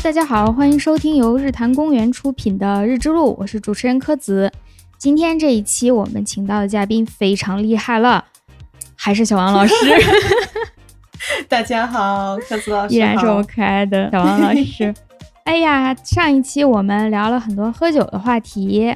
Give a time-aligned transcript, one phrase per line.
[0.00, 4.50] 大家好，欢迎收听由日坛公园出品的《日之路》，我是主持人柯子。
[4.96, 8.24] 今天这一期我们请到的嘉宾非常厉害了，
[8.94, 9.74] 还是小王老师。
[11.48, 14.94] 大家好，柯子老师，依然是我们可爱的 小王老师。
[15.42, 18.94] 哎呀，上一期我们聊了很多喝酒的话题，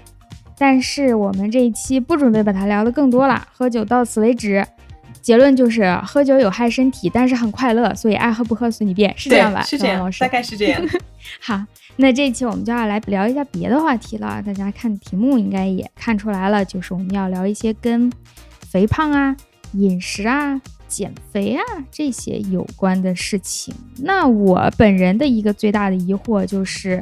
[0.56, 4.64] 但是我们这一期不准备把它聊得更多了，喝酒到此为止。
[5.22, 9.62] 结论就是喝酒有害身体，但是很快乐，所以爱喝不喝随你便，是这样吧？
[9.62, 10.82] 是这样，老师大概是这样。
[11.40, 11.64] 好，
[11.96, 14.42] 那这一期我们就要来聊一下别的话题了。
[14.44, 18.12] 大家看题目应该也看出来了，就是我们要聊一些跟
[18.68, 19.36] 肥胖啊、
[19.74, 23.72] 饮食啊、减肥啊这些有关的事情。
[23.98, 27.00] 那我本人的一个最大的疑惑就是。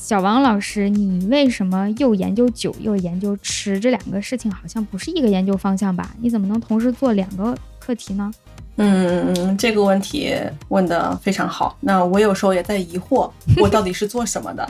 [0.00, 3.78] 小王老师，你为什么又研究酒又研究吃？
[3.80, 6.14] 这两个事情好像不是一个研究方向吧？
[6.20, 8.30] 你怎么能同时做两个课题呢？
[8.76, 10.32] 嗯嗯，这个问题
[10.68, 11.76] 问得非常好。
[11.80, 14.66] 那我有时候也在疑惑， 我到底是做什么的？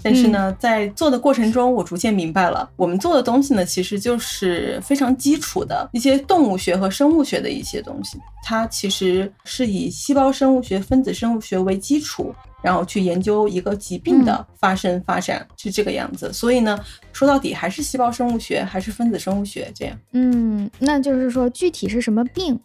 [0.00, 8.16] 但是呢，在做的过程中，我逐渐明白了，我们做的东西呢，其实就是非常基础的一些动物学和生物学的一些东西。
[8.44, 12.32] 它其实是以细胞生物学、分子生物学为基础。
[12.60, 16.78] 然后去研究一个疾病的发生发展是这个样子，所以呢，
[17.12, 19.98] 说到底还是细胞生物学，还是分子生物学这样。
[20.12, 22.58] 嗯，那就是说具体是什么病，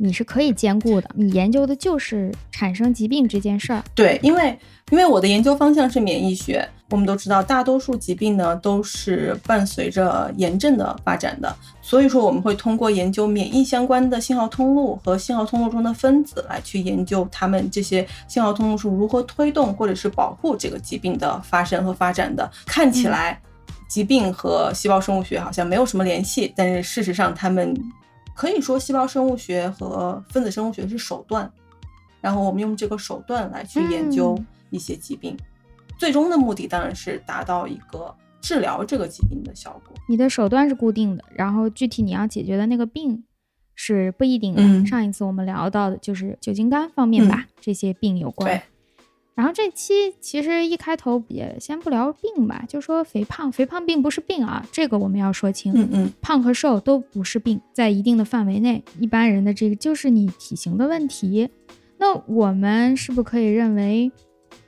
[0.00, 1.08] 你是可以兼顾的。
[1.14, 3.84] 你研究的就是产生疾病这件事儿。
[3.94, 4.58] 对，因为。
[4.90, 22.50] 因为我的研究方向是免疫学，我们都知道大多数疾病呢都是伴随着炎症的发展的，所以说我们会通过研究免疫相关的信号通路和信号通路中的分子来去研究它们这些信号通路是如何推动或者是保护这个疾病的发生和发展的。
[22.66, 23.40] 看起来
[23.88, 27.72] 疾病和细胞生物学好像没有什么联系，但是事实上它们
[28.40, 31.52] 可以说细胞生物学和分子生物学是手段，
[32.22, 34.34] 然后我们用这个手段来去研究。
[34.70, 35.36] 一些疾病，
[35.98, 39.92] 最终的目的当然是达到一个治疗这个疾病的效果。
[40.08, 43.24] 你的手段是固定的，然后具体你要解决的那个病
[43.74, 44.86] 是不一定的。
[44.86, 48.62] 上一次我们聊到的就是酒精肝方面吧，这些病有关。
[49.34, 49.42] 对。
[49.42, 53.50] 然后这期其实一开头也先不聊病吧，就说肥胖。
[53.50, 55.72] 肥胖并不是病啊，这个我们要说清。
[55.74, 56.12] 嗯嗯。
[56.20, 61.48] 胖和瘦都不是病，在一定的范围内，一般人的这个就是你体型的问题。
[61.98, 64.10] 那我们是不是可以认为？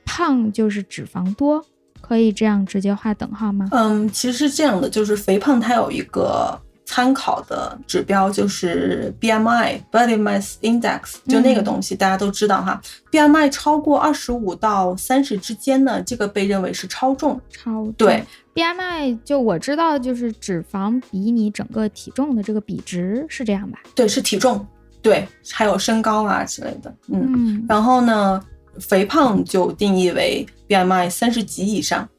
[0.05, 1.65] 胖就是脂肪多，
[1.99, 3.67] 可以这样直接画等号吗？
[3.71, 6.59] 嗯，其实是这样的，就是肥胖它有一个
[6.93, 12.79] 参考的指标，就是 BMI（Body Mass Index），就那个东西大家都知道哈。
[13.11, 17.41] BMI 超过二十五到三十之间呢，这个被认为是超重。
[17.49, 23.79] 超对 BMI 就我知道就是脂肪比你整个体重的这个比值是这样吧？
[23.95, 24.63] 对，是体重。
[25.01, 26.93] 对，还有身高啊之类的。
[27.07, 28.39] 嗯，然后呢？
[28.79, 32.09] 肥胖就定义为 BMI 三十几以上，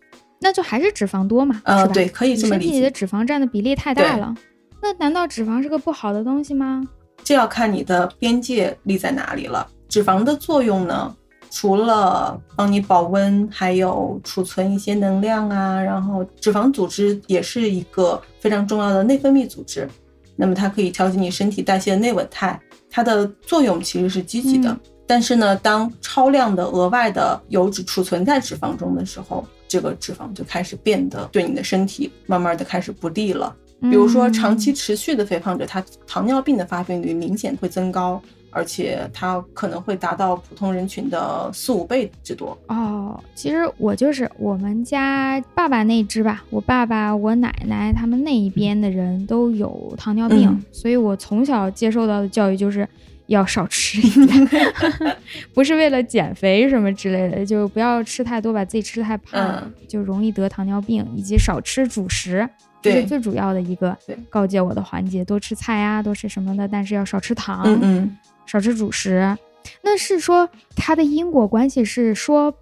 [0.41, 1.61] 那就还是脂肪多嘛？
[1.65, 2.71] 呃，对，可以这么理解。
[2.71, 4.33] 身体的脂肪占的比例太大了，
[4.85, 6.87] 那难道脂肪是个不好的东西吗？
[7.23, 9.67] 这要看你的边界立在哪里了。
[9.89, 11.17] 脂肪的作用呢，
[11.51, 15.81] 除了帮你保温，还有储存一些能量啊。
[15.81, 19.89] 然后，脂肪组织也是一个非常重要的内分泌组织，
[20.37, 24.79] 那么它可以调节你身体代谢的内稳态，它的作用其实是积极的。
[25.07, 33.57] 但是呢，当超量的额外的油脂储存在脂肪中的时候，这个脂肪就开始变得对你的身体慢慢的开始不利了。
[33.91, 42.57] 比如说，长期持续的肥胖者，他糖尿病的发病率明显会增高，而且他可能会达到普通人群的四五倍之多。
[42.69, 52.89] 哦，其实我就是我们家爸爸那支吧，我爸爸、我奶奶他们那一边的人都有糖尿病，所以我从小接受到的教育就是。
[53.29, 54.49] 要少吃一点，
[55.55, 61.03] 不是为了减肥什么之类的，就不要吃太多，把自己吃的太胖，就容易得糖尿病。
[61.17, 62.47] 以及少吃主食，
[62.93, 63.97] 这是最主要的一个
[64.29, 65.25] 告诫我的环节。
[65.25, 68.17] 多吃菜呀，多吃什么的，但是要少吃糖，嗯，
[68.47, 69.37] 少吃主食。
[69.83, 72.55] 那是说它的因果关系是说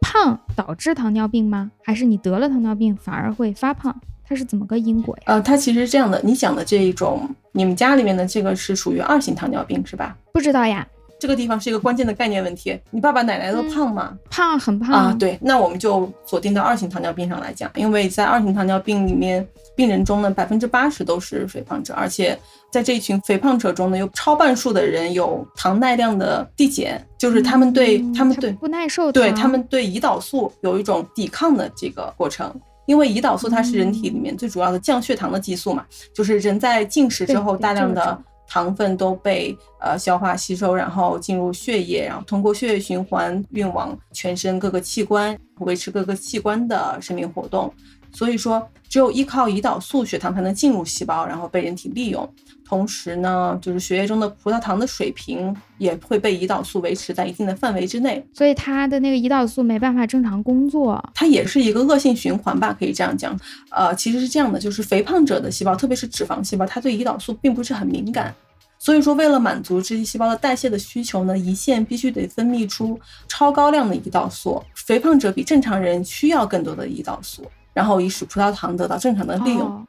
[0.00, 1.70] 胖导致糖尿病吗？
[1.82, 3.94] 还是你得了糖尿病反而会发胖？
[4.22, 5.22] 它是怎么个因果呀？
[5.26, 10.16] 呃，它其实是这样的，你讲的这一种，你们家里面的这个是属于二型糖尿病是吧？
[10.32, 10.86] 不知道呀，
[11.20, 12.76] 这个地方是一个关键的概念问题。
[12.90, 14.16] 你爸爸奶奶都胖吗？
[14.30, 15.16] 胖，很胖啊。
[15.18, 19.46] 对，那我们就锁定到二型糖尿病上来讲，因为在二型糖尿病里面，
[19.76, 22.36] 病人中呢百分之八十都是肥胖者，而且
[22.72, 32.52] 在这一群肥胖者中呢，有超半数的人有糖耐量的递减，就是他们对他们对不耐受，对他们对胰岛素有一种抵抗的这个过程。
[32.86, 38.18] 因为胰岛素它是人体里面最主要的降血糖的激素嘛，就是人在进食之后大量的
[38.50, 47.72] 糖分都被呃消化吸收，然后进入血液，然后通过血液循环运往全身各个器官，维持各个器官的生命活动。
[48.12, 52.28] 所以说，只有依靠胰岛素，血糖才能进入细胞，然后被人体利用。
[52.70, 61.02] 同时呢，就是血液中的葡萄糖的水平也会被胰岛素维持在一定的范围之内，所以它的那个胰岛素没办法正常工作。
[61.12, 63.36] 它也是一个恶性循环吧，可以这样讲。
[63.70, 68.32] 呃，其实是这样的，就是肥胖者的细胞，特别是脂肪细胞，它对胰岛素并不是很敏感。
[68.78, 72.96] 所以说，为了满足这些细胞的代谢的需求呢，胰腺必须得分泌出
[73.26, 74.62] 超高量的胰岛素。
[74.76, 77.44] 肥胖者比正常人需要更多的胰岛素，
[77.74, 79.62] 然后以使葡萄糖得到正常的利用。
[79.62, 79.84] 哦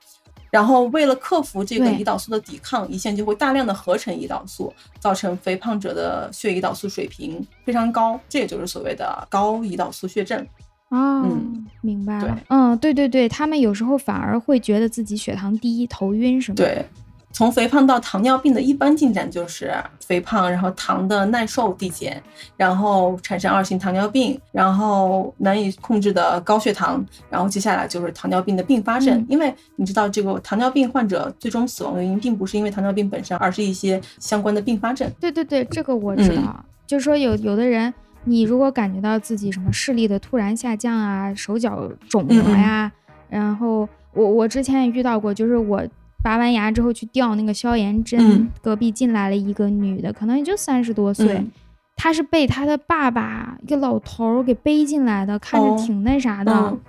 [0.51, 10.45] 然后为了克服这个胰岛素的抵抗，胰腺就会大量的合成胰岛素，造成肥胖者的血胰岛素水平非常高，这也就是所谓的高胰岛素血症。
[10.89, 12.43] 哦，嗯明白了对。
[12.49, 16.65] 嗯，对对对，他们有时候反而会觉得自己血糖低、头晕什么的。
[16.65, 16.85] 对，
[17.31, 22.21] 从肥胖到糖尿病的一般进展就是肥胖，然后糖的耐受递减，
[22.57, 29.17] 然后产生二型糖尿病，然后难以控制的高血糖，然后接下来就是糖尿病的并发症。
[29.17, 35.09] 嗯因为你知道，这个糖尿病患者最终死亡原因并不是因为糖尿病本身，而是一些相关的并发症。
[35.19, 36.65] 对对对，这个我知嗯道。
[36.85, 37.93] 就是说有有的人，
[38.25, 42.91] 你如果感觉到自己什么视力的突然下降啊，手脚肿了嗯呀，
[43.29, 45.81] 然后我我之前也遇到过，就是我
[46.23, 51.33] 拔完牙之后去吊那个消炎针，嗯隔壁进来了一个女的，可能也就三十多岁。
[51.33, 51.51] 嗯
[51.97, 56.51] 她是被她的爸爸一个老头儿给背进来的，看着哦挺那啥的。
[56.51, 56.79] 嗯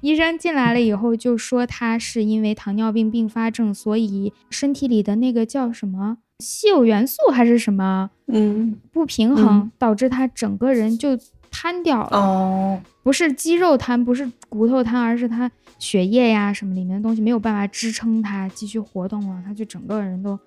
[0.00, 11.18] 医生进来了以后就说她是因为糖尿病并发症，所以身体里的那个叫什么稀有元素还是什么嗯不平衡，嗯导致她整个人就
[11.50, 12.18] 瘫掉了。
[12.18, 20.38] 哦不是肌肉瘫，不是骨头瘫，而是她血液呀什么里面的东西没有办法支撑她继续活动了，她就整个人都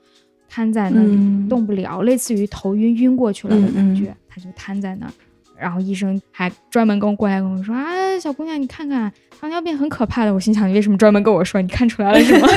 [0.48, 5.14] 瘫在那里、嗯动不了，类似于头晕晕过去了的感嗯嗯觉，她就瘫在那儿。
[5.58, 10.34] 然后医生还专门跟我过来跟我说啊，小姑娘，你看看糖尿病很可怕的。
[10.34, 11.62] 我心想，你为什么专门跟我说？
[11.62, 12.48] 你看出来了是吗？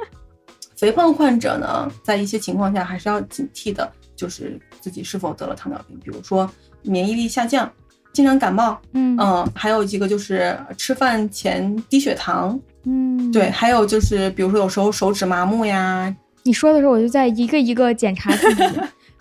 [0.76, 6.50] 肥胖患者呢，在一些情况下还是要警惕的，就是自己是否得了糖尿病，比如说
[6.82, 7.70] 免疫力下降、
[8.12, 18.64] 经常感冒，嗯嗯，还有一个就是吃饭前低血糖，嗯，对，，还有就是比如说有时候手指麻木呀，你说的时候我就在一个一个检查自己。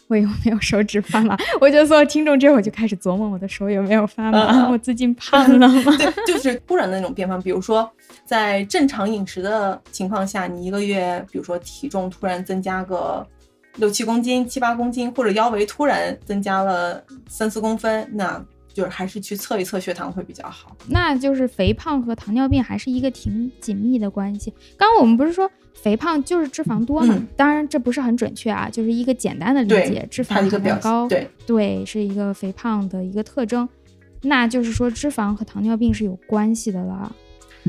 [0.07, 1.37] 我有没有手指发麻？
[1.61, 5.95] 我就说听众这会儿就开始琢磨我的手有没有发麻，我最近胖了吗？
[5.97, 7.89] 对，就是突然的那种变化，比如说
[8.25, 13.25] 在正常饮食的情况下，你一个月，比如说体重突然增加个
[13.77, 20.75] 六七公斤、七八公斤，或者腰围突然增加了三四公分，那就是还是去测一测血糖会比较好。
[20.87, 24.53] 那就是肥胖和糖尿病还是一个挺紧密的关系。
[24.77, 27.15] 刚刚我们不是说肥胖就是脂肪多嘛？
[27.17, 33.67] 嗯当然这不是很准确啊，就是一个简单的理解，，脂肪一个表含量高，对，对，是一个肥胖的一个特征。
[34.23, 37.13] 那就是说脂肪和糖尿病是有关系的了。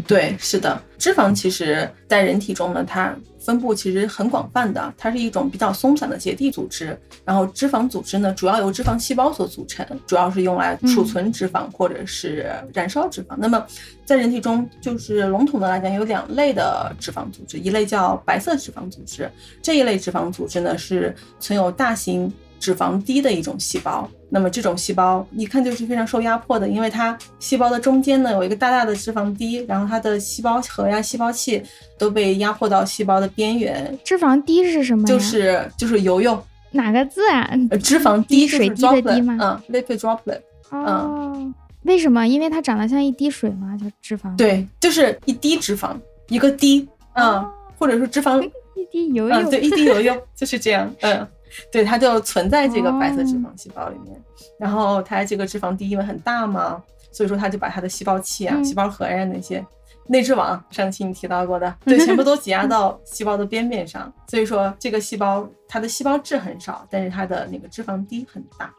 [0.06, 6.98] 对，是的，脂肪其实在人体中呢，它分布其实很广泛的，它是一种比较松散的结缔组织。
[7.26, 13.34] 然后脂肪组织呢，主要由脂肪细胞所组成，主要是用来储存脂肪或者是燃烧脂肪。
[13.36, 13.62] 那么
[14.06, 19.30] 在人体中，就是笼统的来讲，有两类的脂肪组织，一类叫白色脂肪组织，
[19.60, 22.32] 这一类脂肪组织呢是存有大型
[22.62, 24.08] 脂肪低的一种细胞。
[24.30, 31.60] 那么这种细胞一看就是非常受压迫的，因为它细胞的中间呢有一个大大的脂肪滴，然后它的细胞核呀、细胞器
[31.98, 35.04] 都被压迫到细胞的边缘，脂肪滴是什么？
[35.06, 36.40] 就是就是油油，
[36.70, 37.50] 哪个字啊？
[37.70, 40.40] 呃，脂肪滴水滴的滴吗嗯，lipid droplet，
[40.70, 41.52] 哦，
[41.82, 42.26] 为什么？
[42.26, 45.94] 因为它长得像一滴水嘛，就脂肪。，对，就是一滴脂肪，
[46.28, 48.40] 一个滴，嗯，哦或者说脂肪，
[48.76, 49.34] 一滴油油。
[49.34, 51.26] 嗯，对，一滴油油 就是这样，嗯。
[51.70, 54.20] 对，它就存在这个白色脂哦肪细胞里面，
[54.58, 56.82] 然后它这个脂肪低因为很大嘛，
[57.12, 59.64] 所以说它就把它的细胞器啊、嗯细胞核呀那些
[60.08, 68.70] 内质网，上期你提到过的， 对，全部都挤压到细胞的边边上，所以说这个细胞它的细胞质很少，但是它的那个脂肪低很大。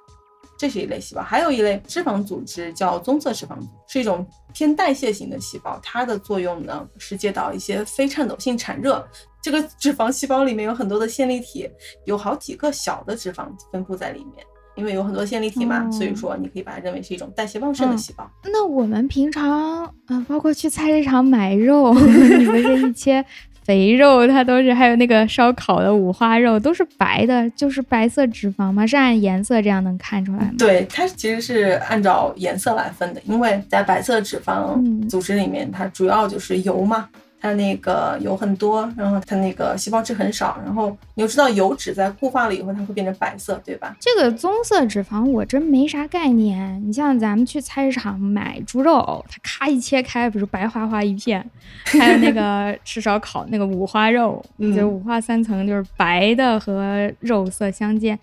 [0.56, 9.06] 这是一类细胞，还有一类脂肪组织叫棕色脂肪组，是一种偏代谢型的细胞，它的作用呢是接导一些非颤抖性产热。
[9.44, 11.70] 这个脂肪细胞里面有很多的线粒体，
[12.06, 14.44] 有好几个小的脂肪分布在里面。
[14.76, 18.28] 因为有很多线粒体嘛，哦所以说你可以把它认为是一种代谢旺盛的嗯细胞。
[18.46, 23.24] 那我们平常，嗯、包括去菜市场买肉， 你们这一切
[23.64, 28.84] 肥肉，它都是还有那个烧烤的五花肉，都是白的，就是白色脂肪吗？
[28.88, 30.52] 是按颜色这样能看出来吗？
[30.58, 37.08] 对，它其实是按照颜色来分的，因为在白色脂肪嗯组织里面，它主要就是油嘛，
[37.44, 43.94] 它那个油很多，然后它那个细胞质很少，然后你又知道油脂在固化了以后它会变成白色，对吧？
[44.00, 46.82] 这个棕色脂肪我真没啥概念。
[46.88, 51.44] 你像咱们去菜市场买猪肉，它咔一切开，不是白花花一片；
[51.84, 54.42] 还有那个 吃烧烤那个五花肉，
[54.74, 58.18] 就五花三层，就是白的和肉色相间。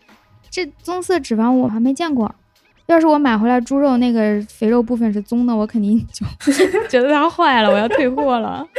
[0.48, 2.34] 这棕色脂肪我还没见过。
[2.90, 6.26] 要是我买回来猪肉那个肥肉部分是棕的，我肯定就
[6.88, 8.66] 觉得它坏了，我要退货了。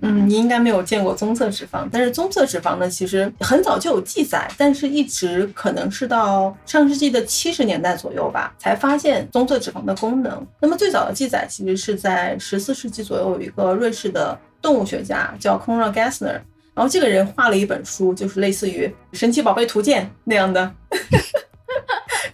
[0.00, 10.46] 嗯，你应该没有见过棕色脂肪，但是棕色脂肪呢，其实很早就有记载，但是一直可能是到上世纪的七十年代左右吧，才发现棕色脂肪的功能。
[10.60, 16.38] 那么最早的记载其实是在十四世纪左右，有一个瑞士的动物学家叫 Conrad Gessner，
[16.74, 18.86] 然后这个人画了一本书，就是类似于
[19.18, 20.70] 《神奇宝贝图鉴》那样的。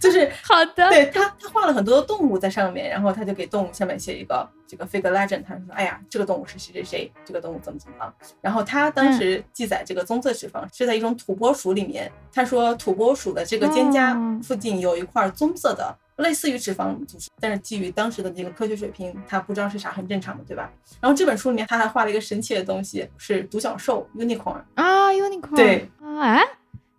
[0.02, 8.12] 就是 好的，对他，他画了很多的动物在上面，然后他就给动物下面写一个这个 figure legend，他说，哎呀，这个动物是谁谁谁，这个动物怎么怎么样。
[8.40, 20.68] 然后他当时记载这个棕色脂肪是在一种土拨鼠里面，他说土拨鼠的这个肩胛附近有一块棕色的，类似于脂肪组织，但是基于当时的这个科学水平，他不知道是啥，很正常的，对吧？
[21.00, 26.40] 然后这本书里面他还画了一个神奇的东西，是独角兽 unicorn 啊，unicorn，对啊，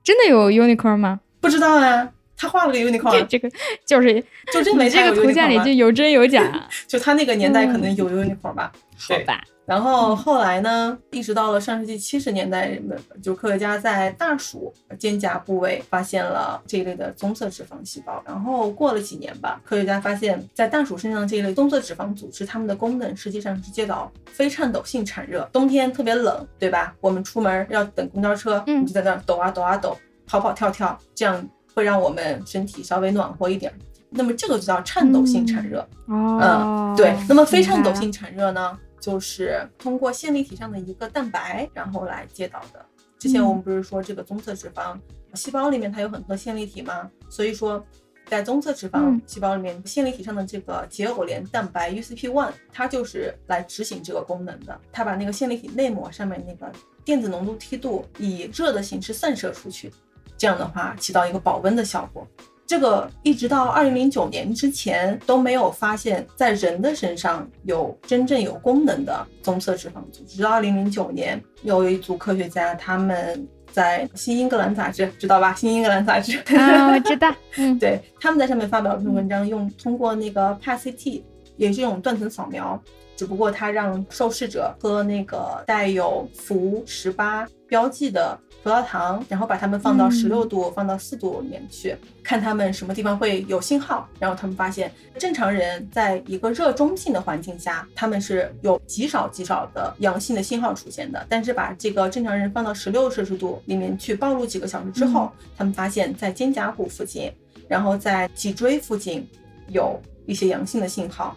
[0.01, 1.19] 真的有 unicorn 吗？
[1.41, 2.09] 不知道啊。
[2.43, 3.49] 他画了个 unicorn，这个
[3.85, 4.21] 就是
[4.51, 8.69] 就认为这个图鉴里就有真有假， 就他那个年代可能有 unicorn 吧。
[8.97, 9.41] 好吧。
[9.65, 12.77] 然后后来呢，一直到了上世纪七十年代，
[13.21, 18.21] 就科学家在大鼠肩胛部位发现了这一类的棕色脂肪细胞。
[18.27, 25.49] 然后过了几年吧，科学家发现，在大鼠身上这一类棕色脂肪组织，它们的功能实际上是接导非颤抖性产热。
[25.53, 26.93] 冬天特别冷，对吧？
[26.99, 29.97] 我们出门要等公交车，你就在那抖啊抖啊抖，
[30.27, 31.49] 跑跑跳跳，这样。
[31.73, 33.73] 会让我们身体稍微暖和一点，
[34.09, 35.79] 那么这个就叫颤抖性产热。
[36.07, 37.15] 哦，嗯，对。
[37.27, 42.85] 那么非颤抖性产热呢，就是通过线粒体上的一个蛋白，然后来接导的。
[43.17, 44.97] 之前我们不是说这个棕色脂肪
[45.33, 47.09] 细胞里面它有很多线粒体吗？
[47.29, 47.83] 所以说，
[48.25, 54.79] 在棕色脂肪细胞里面，线粒体上的这个结偶联蛋白 UCP1，它就是来执行这个功能的。
[54.91, 56.71] 它把那个线粒体内膜上面那个
[57.03, 59.91] 电子浓度梯度以热的形式散射出去。
[60.43, 62.27] 这样的话起到一个保温的效果，
[62.67, 70.35] 这个一直到二零零九年之前都没有发现，在人的身上有真正有功能的棕色脂肪组织。
[70.35, 75.53] 直到二零零九年，有一组科学家他们在《新英格兰杂志》，知道吧？
[75.57, 77.33] 《新英格兰杂志》啊，我知道。
[77.55, 81.23] 嗯，对，他们在上面发表了一篇文章，用通过那个 PET-CT，
[81.55, 82.77] 也是一种断层扫描，
[83.15, 88.39] 只不过他让受试者喝那个带有氟十八标记的。
[88.63, 91.93] 葡萄糖，然后把它们放到十六度、放到四度里面去，
[92.23, 94.07] 看他们什么地方会有信号。
[94.19, 94.89] 然后他们发现，
[95.19, 101.25] 正常人在一个热中性的环境下，他们是有极少极少的阳性的信号出现的。
[101.27, 107.29] 但是把这个正常人放到十六摄氏度里面去暴露几个小时之后，他们发现，在肩胛骨附近，
[107.67, 109.27] 然后在脊椎附近，
[109.67, 111.35] 有一些阳性的信号。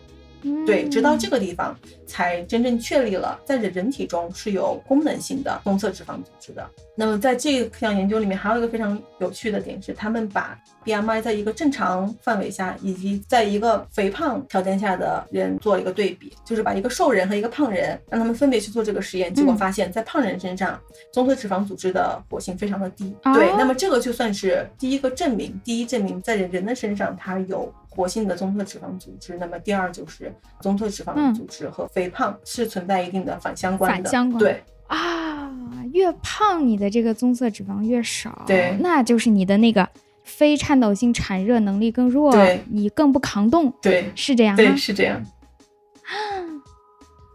[0.65, 1.77] 对，直到这个地方
[2.07, 6.69] 才真正确立了，在人人体中是有功能性的棕色脂肪组织的。
[6.99, 20.81] 那么在这项研究里面，还有一个非常有趣的点是，他们把 BMI 在一个正常范围下，以及在一个肥胖条件下的人做了一个对比，就是把一个瘦人和一个胖人让他们分别去做这个实验，结果发现，在胖人身上，
[21.13, 23.15] 棕色脂肪组织的活性非常的低。
[23.35, 27.73] 对，那么这个就算是第一个证明，第一证明在人的身上它有。
[27.97, 34.05] 活性的棕色脂肪组织，那么第二就是棕色脂肪组织和肥胖是存在一定的反相关的。
[34.05, 34.39] 反相关。
[34.39, 34.63] 对。
[34.89, 35.51] 啊，
[35.93, 39.89] 越胖你的这个棕色脂肪越少，对，那就是你的那个
[40.23, 45.21] 非颤抖性产热能力更弱，对，你更不抗冻，对，是这样，对，是这样。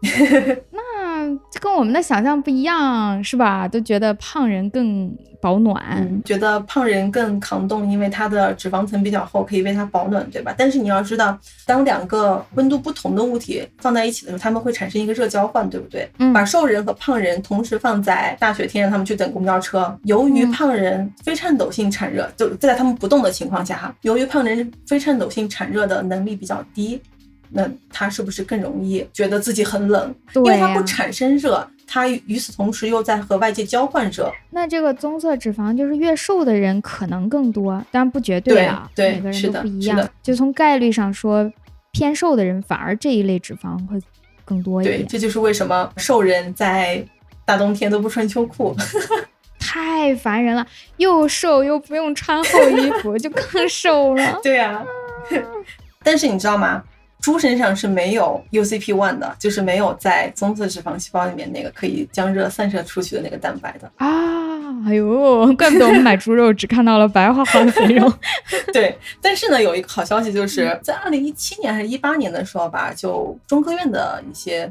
[0.70, 0.80] 那
[1.50, 3.68] 这跟我们的想象不一样，是吧？
[3.68, 5.10] 都觉得胖人更
[5.40, 10.54] 保暖，觉得胖人更抗冻，因为它的脂肪层比较厚，可以为它保暖，对吧？
[10.56, 11.36] 但是你要知道，
[11.66, 16.08] 当两个温度不同的物体放在一起的时候，它们会产生一个热交换，对不对？
[16.18, 16.32] 嗯。
[16.32, 27.00] 把瘦人和胖人同时放在大雪天，让他们去等公交车，由于胖人非颤抖性产热，就在他们不动的情况下，哈，由于胖人非颤抖性产热的能力比较低。
[27.54, 30.14] 那他是不是更容易觉得自己很冷？
[30.34, 34.32] 因为它不产生热，它与此同时又在和外界交换热。
[34.50, 40.08] 那这个棕色脂肪就是越瘦的人可能更多，当然不绝对啊，对，每个人都不一样。
[40.22, 41.50] 就从概率上说，
[41.92, 44.00] 偏瘦的人反而这一类脂肪会
[44.44, 44.98] 更多一点。
[45.00, 47.04] 对，这就是为什么瘦人在
[47.44, 48.74] 大冬天都不穿秋裤，
[49.60, 50.66] 太烦人了，
[50.96, 54.40] 又瘦又不用穿厚衣服，就更瘦了。
[54.42, 54.82] 对啊，
[56.02, 56.82] 但是你知道吗？
[57.22, 63.90] 猪身上是没有 UCP one 的，就是没有在棕色脂肪细胞里面那个可以将热散射出去的那个蛋白的。
[63.96, 64.08] 啊，
[64.86, 68.12] 哎呦，怪不得我们买猪肉只看到了白花花的肥肉。
[68.74, 74.70] 对，但是呢，有一个好消息，就是在二零一七年还是一八年的时候吧，就中科院的一些。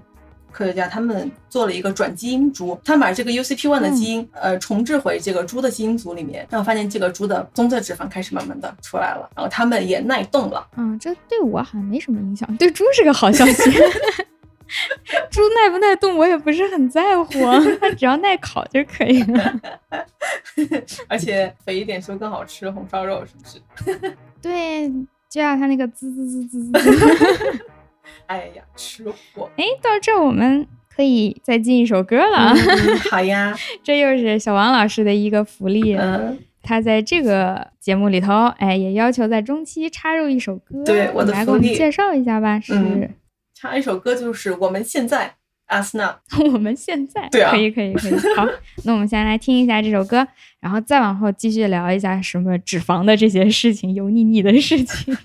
[0.52, 10.68] 科学家他们做了一个转基因猪，他们把这个 UCP1 的基因，呃，重置回这个猪的基因组里面，然后发现这个猪的棕色脂肪开始慢慢的出来了，然后他们也耐冻了。
[10.78, 13.72] 嗯，这对我好像没什么影响，对猪是个好消息。
[15.30, 17.28] 猪耐不耐冻我也不是很在乎，
[17.82, 19.60] 它只要耐烤就可以了。
[21.10, 22.72] 而且肥一点是不是更好吃？
[22.72, 23.44] 红烧肉是不
[23.92, 24.16] 是？
[24.42, 24.90] 对，
[25.30, 27.66] 就像它那个滋滋滋滋滋。
[28.28, 29.50] 哎呀，吃货！
[29.58, 32.54] 哎，到这我们可以再进一首歌了。
[33.12, 35.96] 好呀，这又是小王老师的一个福利。
[35.96, 40.84] 嗯，他在这个节目里头，哎，也要求在中期插入一首歌。
[40.86, 42.60] 对，我的来给我们介绍一下吧。
[42.60, 43.10] 是
[43.54, 45.36] 插一首歌，就是我们现在
[45.68, 46.20] 阿斯纳。
[46.54, 48.14] 我们现在对啊，可以，可以，可以。
[48.36, 48.48] 好，
[48.86, 50.28] 那我们先来听一下这首歌，
[50.60, 55.18] 然后再往后继续聊一下什么脂肪的这些事情，油腻腻的事情。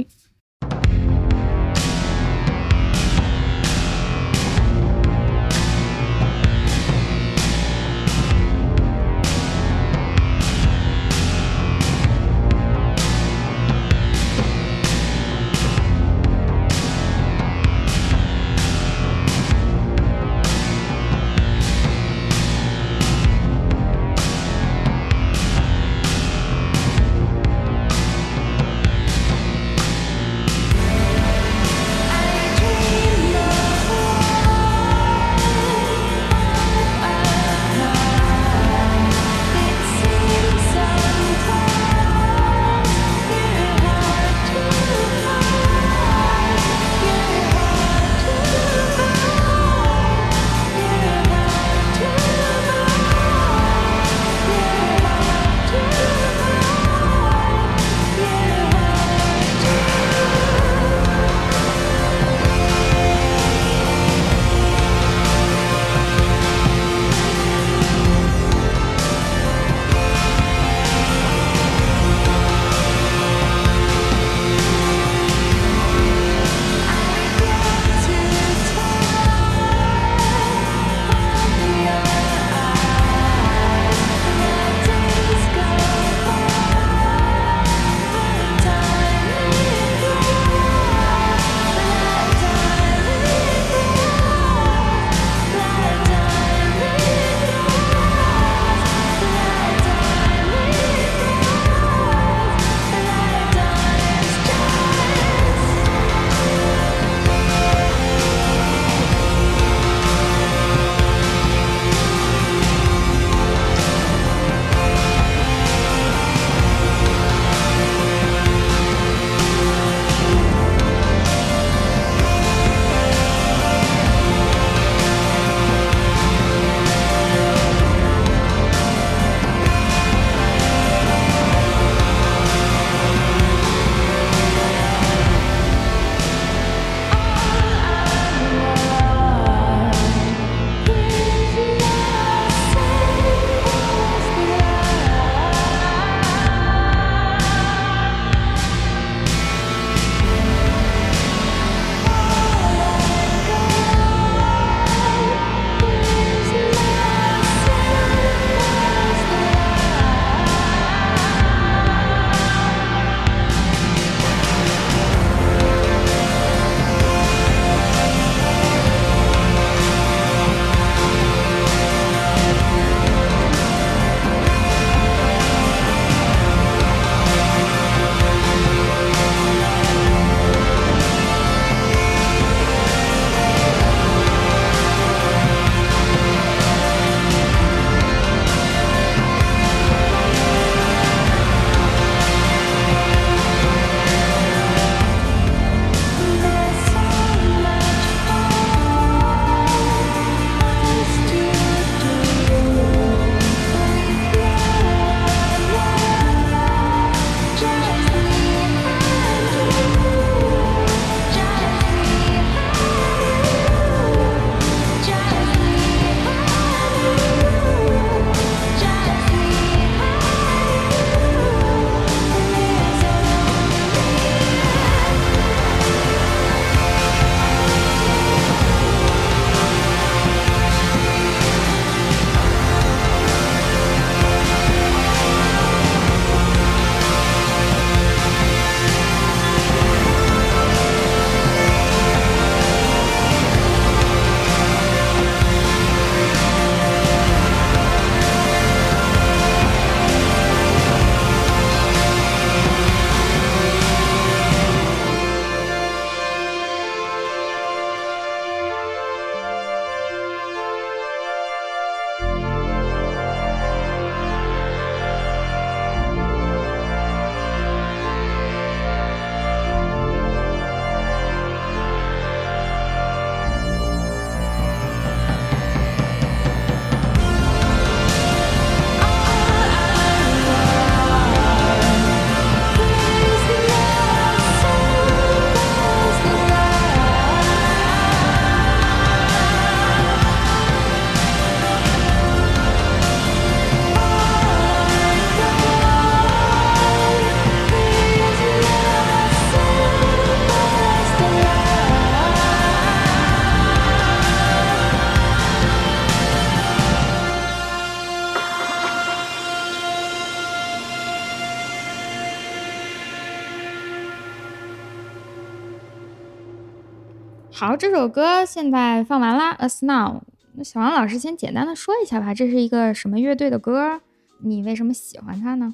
[317.58, 320.20] 好，这首歌现在放完了，Us Now。
[320.56, 323.98] 那小王老师先简单的说一下吧，这是一个什么乐队的歌？
[324.40, 325.72] 你为什么喜欢它呢？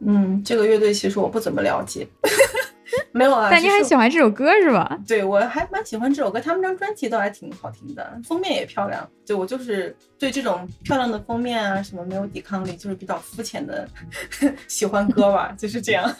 [0.00, 2.08] 嗯，这个乐队其实我不怎么了解。
[3.12, 4.98] 没有啊， 但你很喜欢这首歌是吧？
[5.06, 9.06] 对，我还蛮喜欢这首歌，他们张专辑倒还挺好听的，封面也漂亮。
[9.26, 13.86] 对我就是对这种漂亮的封面啊什么没有抵抗力，就是比较肤浅的
[14.66, 16.10] 喜欢歌吧，就是这样。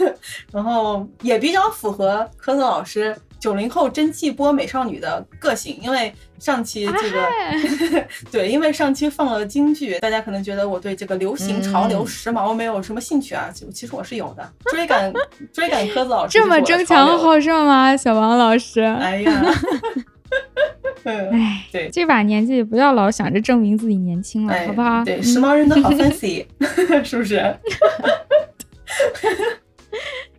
[0.52, 3.16] 然后也比较符合科森老师。
[3.40, 15.12] 九零后蒸汽波美少女的个性，因为上期这个， 对，因为上期放了京剧，大家可能觉得我对这个流行潮流时髦没有什么兴趣啊，就其实我是有的，追赶
[15.52, 17.96] 追赶科子老师这么争强好胜吗？
[17.96, 19.42] 小王老师，哎呀，
[21.04, 25.04] 哎，对，这把年纪不要老想着证明自己年轻了，好不好？
[25.04, 26.44] 对，时髦人都好 fancy，
[27.04, 27.36] 是不是？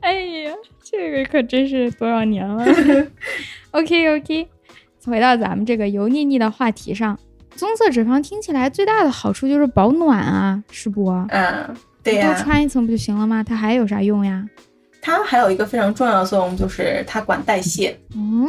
[0.01, 0.53] 哎呀。
[0.91, 2.65] 这个可真是多少年了。
[3.71, 4.47] OK OK，
[5.06, 7.17] 回到咱们这个油腻腻的话题上，
[7.56, 11.10] 棕色脂肪听起来最大的好处就是保暖啊，是不？
[11.30, 12.34] 嗯，对呀。
[12.34, 13.43] 多穿一层不就行了吗？
[13.43, 14.43] 它还有啥用呀？
[15.02, 17.95] 它还有一个非常重要的作用，就是它管代谢。
[18.15, 18.47] 嗯，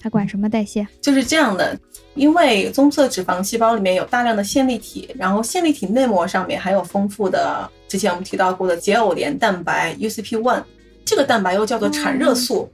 [0.00, 0.86] 它管什么代谢？
[1.02, 1.78] 就是这样的，
[2.14, 10.62] 因为棕色脂肪细胞里面有大量的线粒体，然后线粒体内膜上面还有丰富的之前我们提到过的解偶联蛋白 UCP1。
[11.04, 12.70] 这个蛋白又叫做产热素，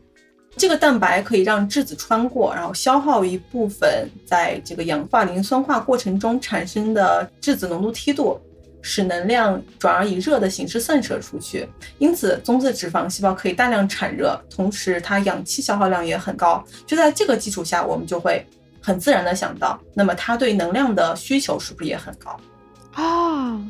[0.57, 8.41] 这个蛋白可以让质子穿过，然后消耗一部分在这个氧化磷酸化过程中产生的质子浓度梯度，
[8.83, 11.69] 使能量转而以热的形式散射出去。
[11.99, 16.65] 因此，棕色脂肪细胞可以大量产热，同时它氧气消耗量也很高。
[16.87, 18.47] 就在这个基础下，我们就会
[18.81, 22.39] 很自然的想到，那么它对能量的需求是不是也很高
[22.93, 23.61] 啊？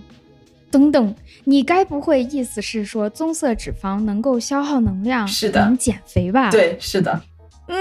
[0.71, 1.15] 等等，
[1.49, 6.51] 你该不会意思是说棕色脂肪能够消耗能量，是的，能减肥吧？
[6.51, 7.19] 对，是的。
[7.69, 7.79] 嗯，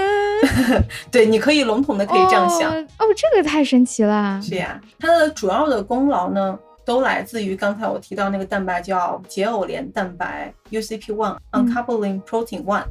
[1.12, 2.72] 对，你可以笼统的可以这样想。
[2.72, 4.40] 哦，这个太神奇了。
[4.42, 12.86] 是呀，它的主要的功劳呢，都来自于刚才我提到那个蛋白叫解偶联蛋白 UCP1（Uncoupling Protein One）。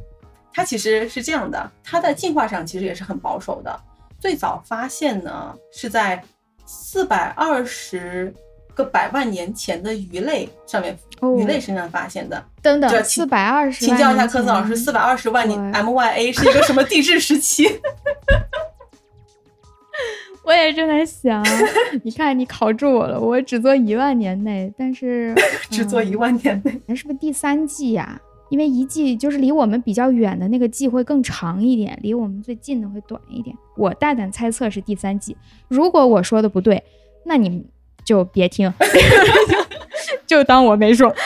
[0.52, 3.80] 它其实是这样的，它在进化上其实也是很保守的。
[4.20, 6.22] 最早发现呢，是在
[6.66, 8.32] 四百二十。
[8.78, 10.96] 个百万年前的鱼类上面，
[11.36, 12.40] 鱼类身上发现的。
[12.62, 17.66] 等等，四百二十，请教一下科斯老师，四百二十万年 M Y A 是一个什么地质时期？
[20.44, 21.44] 我也正在想，
[22.04, 25.34] 你看你考住我了，我只做一万年内，但是
[25.68, 28.20] 只做一万年内，那是不是第三季呀？
[28.48, 33.56] 因为一季就是离我们比较远的那个季会更长一点，离我们最近的会短一点。
[33.76, 35.36] 我大胆猜测是第三季，
[35.66, 36.84] 如果我说的不对，
[37.24, 37.66] 那你。
[38.08, 38.72] 就别听，
[40.26, 41.14] 就当我没说。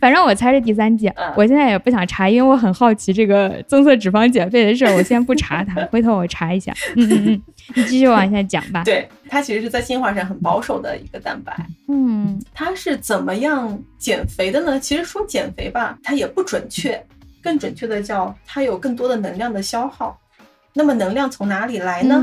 [0.00, 6.72] 反正我猜是第三季，我现在也不想查，因为我很好奇这个棕色脂肪减肥的事儿，我先不查它，回头我查一下。
[6.96, 7.42] 嗯嗯嗯，
[7.76, 8.82] 你继续往下讲吧。
[8.86, 11.54] 对，它其实是在进化上很保守的一个蛋白。
[11.88, 14.80] 嗯，它是怎么样减肥的呢？
[14.80, 17.00] 其实说减肥吧，它也不准确，
[17.40, 20.18] 更准确的叫它有更多的能量的消耗。
[20.74, 22.22] 那么能量从哪里来呢？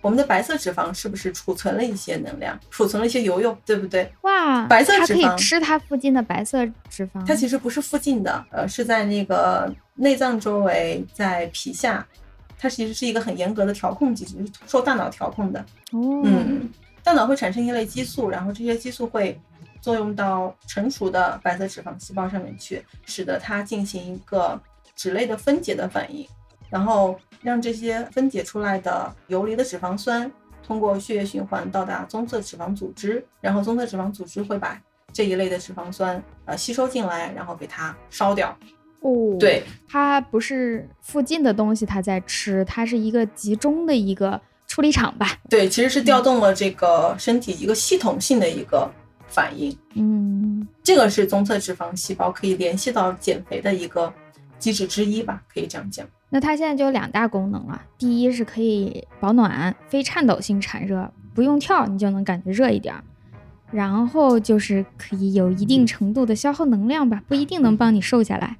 [0.00, 4.10] 我们的白色脂肪是不是储存了一些能量，储存了一些油油，对不对？
[4.22, 7.26] 哇，白色脂肪可以吃它附近的白色脂肪。
[7.26, 12.06] 它其实不是附近的，呃，是在那个内脏周围，在皮下。
[12.58, 15.60] 它其实是一个很严格的调控机制，是受大脑调控的。
[15.92, 16.70] 哦，嗯，
[17.02, 19.38] 大脑会产生一类激素，然后这些激素会
[19.82, 24.58] 作用到成熟的白色脂肪细胞上面去，使得它进行一个
[24.94, 26.26] 脂类的分解的反应，
[26.70, 27.18] 然后。
[27.42, 30.28] 让这些分解出来的游离的脂肪酸
[30.66, 34.80] 通过血液循环到达棕色脂肪组织，然后棕色脂肪组织会把
[35.12, 38.56] 这一类的脂肪酸呃吸收进来，然后给它烧掉。
[38.98, 45.38] 哦，对，它不是附近的东西它在吃，它是一个集中的一个处理厂吧？
[45.48, 48.90] 对，其实是调动了这个身体一个系统性的一个
[49.28, 49.76] 反应。
[49.94, 54.12] 嗯，这个是棕色脂肪细胞可以联系到减肥的一个
[54.58, 55.40] 机制之一吧？
[55.52, 56.04] 可以这样讲。
[56.30, 63.02] 那它现在就有两大功能了，第一是可以保暖，非颤抖性产热，不用跳你就能感觉热一点儿。
[63.70, 68.56] 然后就是可以有一定程度的消耗能量吧，不一定能帮你瘦下来，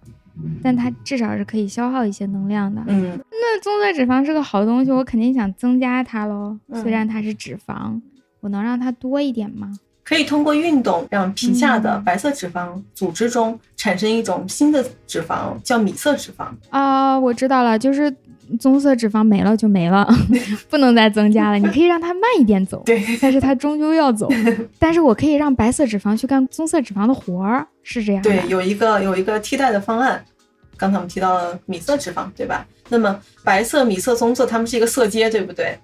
[0.63, 2.83] 但它至少是可以消耗一些能量的。
[2.89, 6.59] 嗯，那棕色脂肪是个好东西，我肯定想增加它喽。
[6.83, 8.01] 虽然它是脂肪，
[8.41, 9.73] 我能让它多一点吗？
[10.07, 17.19] 可以通过运动让皮下的白色脂肪组织中产生一种新的脂肪，叫米色脂肪啊。
[17.19, 18.15] 我知道了，就是
[18.61, 20.09] 棕色脂肪没了就没了，
[20.71, 21.59] 不能再增加了。
[21.59, 24.29] 你可以让它慢一点走，对，但是它终究要走。
[24.79, 28.23] 但是我可以让白色脂肪去干棕色脂肪的活儿，是这样。
[28.23, 30.25] 对，有一个有一个替代的方案。
[30.79, 32.67] 刚才我们提到了米色脂肪，对吧？
[32.91, 35.77] 那么白色、米色、棕色，它们是一个色阶，对不对？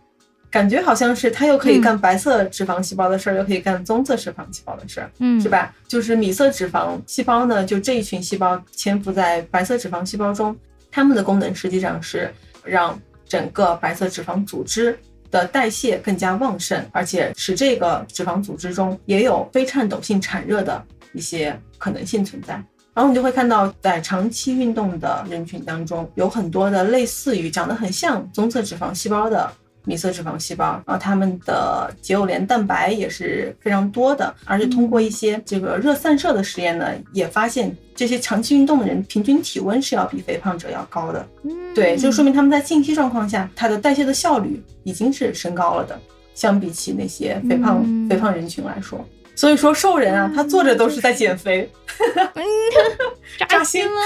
[0.52, 5.48] 感觉好像是它又可以干白色脂肪细胞的事儿，又可以干棕色脂肪细胞的事儿，嗯，是？
[5.48, 5.74] 吧？
[5.88, 10.54] 就是米色脂肪细胞呢，就这一群细胞潜伏在白色脂肪细胞中，
[10.90, 12.30] 它们的功能实际上是
[12.62, 14.98] 让整个白色脂肪组织
[15.30, 20.84] 的代谢更加旺盛，而且使这个脂肪组织中也有非颤抖性产热的
[21.14, 22.62] 一些可能性存在。
[22.94, 29.50] 然后你就会看到，在长期运动的人群当中，有很多的类似于长得很像棕色脂肪细胞的
[29.84, 41.26] 米色脂肪细胞，然后它们的结偶联蛋白也是非常多的，而且通过一些这个热散射的实验呢，也发现这些长期运动的人平均体温是要比肥胖者要高的。
[41.44, 46.00] 嗯，对，就说明他们在静息状况下，它的代谢的效率已经是升高了的，
[46.34, 49.04] 相比起那些肥胖、嗯肥胖人群来说。
[49.34, 51.68] 所以说，瘦人啊，他坐着都是在减肥。
[53.38, 53.98] 扎扎心心了。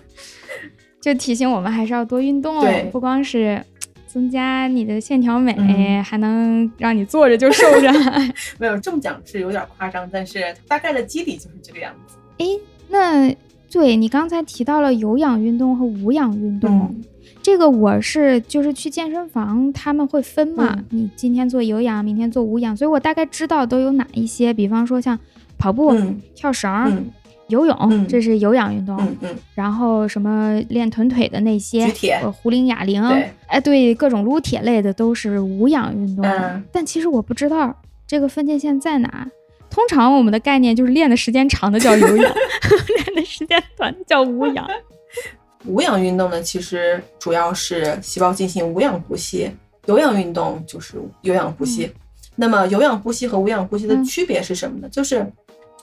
[1.00, 3.62] 就提醒我们还是要多运动对，不光是
[4.14, 6.04] 增加你的线条美，嗯。
[6.04, 7.92] 还能让你坐着就瘦着。
[8.60, 12.14] 没有这么讲是有点夸张，但是大概的机理就是这个样子。
[12.38, 13.34] 诶，那
[13.68, 17.04] 对你刚才提到了有氧运动和无氧运动，嗯。
[17.42, 21.00] 这个我是就是去健身房他们会分嘛，嗯。
[21.00, 25.18] 你今天做有氧，明天做无氧，所以我大概知道都有哪一些，比方说像
[25.58, 26.20] 跑步、嗯。
[26.36, 27.10] 跳绳、嗯
[27.48, 28.96] 游泳，嗯这是有氧运动。
[28.98, 36.24] 嗯嗯，然后什么练臀腿的那些，举铁呃壶铃、哑铃，对哎，对，各种撸铁类的都是无氧运动。
[36.24, 37.74] 嗯但其实我不知道
[38.06, 39.26] 这个分界线在哪。
[39.70, 42.34] 通常我们的概念就是练的时间长的叫有氧，
[42.96, 44.64] 练的时间短的叫无氧。
[45.66, 49.48] 无氧运动呢，其实主要是细胞进行无氧呼吸；
[49.86, 51.90] 有氧运动就是有氧呼吸。
[52.36, 54.88] 那么有氧呼吸和无氧呼吸的嗯区别是什么呢？
[54.90, 55.26] 就是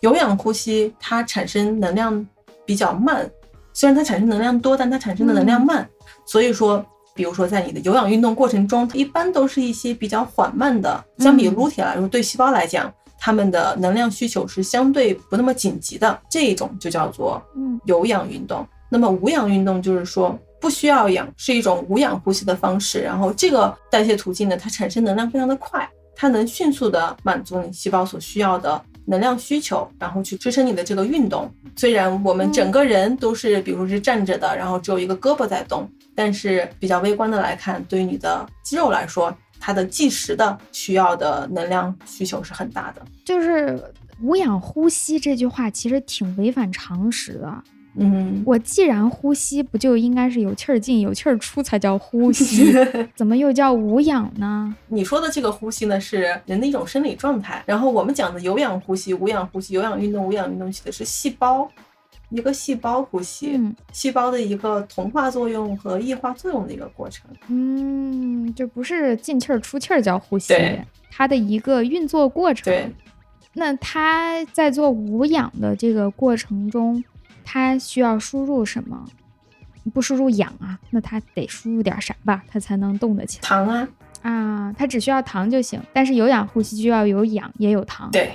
[0.02, 2.28] 有氧呼吸它产生能量
[2.66, 3.30] 比较慢，
[3.74, 5.88] 虽然它产生能量多，但它产生的能量慢。
[6.26, 6.84] 所以说，
[7.14, 18.68] 比如说在你的有氧运动过程中，一般都是一些比较缓慢的，相比撸铁来说，对细胞来讲，它们的能量需求是相对不那么紧急的，这一种就叫做嗯有氧运动。
[18.90, 23.02] 那么无氧运动就是说不需要氧，是一种无氧呼吸的方式。
[23.02, 31.52] 然后这个代谢途径呢，它产生能量非常的快，它能迅速的满足你细胞所需要的能量需求，然后去支撑你的这个运动。
[31.76, 43.02] 虽然我们整个人都是，比如是站着的，然后只有一个胳膊在动，但是比较微观的来看，对于你的肌肉来说，它的计时的需要的能量需求是很大的。
[43.26, 43.82] 就是
[44.22, 47.64] 无氧呼吸这句话其实挺违反常识的。
[47.95, 52.73] 嗯，我既然呼吸，不就应该是有气儿进、有气儿出才叫呼吸？
[53.15, 54.73] 怎么又叫无氧呢？
[54.88, 57.62] 你说的这个呼吸呢，是人的一种生理状态。
[57.65, 61.69] 然后我们讲的有氧呼吸、无氧呼吸、有氧运动、无氧运动，指的是细胞
[62.30, 67.30] 一个细胞呼吸，嗯细胞的一个同化作用和异化作用的一个过程。
[67.49, 72.63] 嗯，就不是进气儿出气儿叫呼吸对，它的一个运作过程。
[72.71, 72.89] 对，
[73.54, 77.04] 那它在做无氧的这个过程中，
[77.52, 79.06] 它需要输入什么？
[79.94, 83.88] 不输入氧啊，那它得输入点啥吧，它才能动得起来糖啊，
[84.22, 84.74] 啊？
[84.78, 88.10] 它只需要糖就行，但是有氧呼吸就要有氧也有糖。
[88.10, 88.32] 对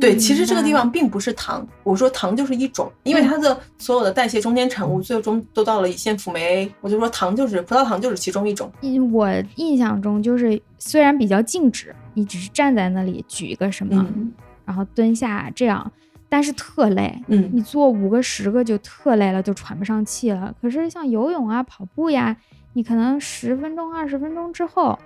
[0.00, 8.72] 对，其实这个地方并不是糖，我说糖就是一种，因为它的所有的代谢中间产物最终都到了乙酰辅酶我就说糖就是葡萄糖就是其中一种。
[8.80, 14.32] 因我印象中就是虽然比较静止，你只是站在那里举一个什么，嗯
[14.64, 15.90] 然后蹲下这样，
[16.28, 17.18] 但是特累。
[17.28, 20.54] 嗯你做五个十个就特累了，就喘不上气了。
[20.60, 22.36] 可是像游泳啊、跑步呀，
[22.74, 24.98] 你可能十分钟、二十分钟之后，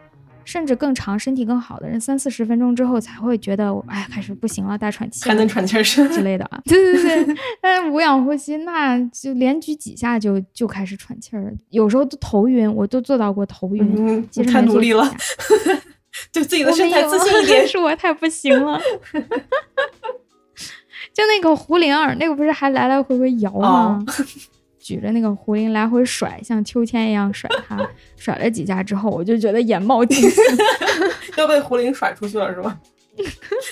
[0.44, 6.60] 甚至更长、身体更好的人，三四十分钟之后才会觉得，哎，开始不行了，大喘气还能喘气儿是之类的啊。
[6.64, 13.94] 对对对，但 是无氧呼吸，那就连举几下就就开始喘气儿了，有时候都头晕，我都做到过头晕。
[13.96, 15.16] 嗯，太努力了下，
[16.32, 17.64] 对自己的身材自信一点。
[17.68, 18.80] 是我太不行了。
[21.12, 24.04] 就那个胡铃儿，那个不是还来来回回摇吗？
[24.06, 24.12] 哦
[24.82, 27.78] 举着那个胡铃来回甩，像秋千一样甩它，
[28.18, 30.42] 甩了几下之后，我就觉得眼冒金星。
[31.38, 32.76] 要被胡铃甩出去了是吧？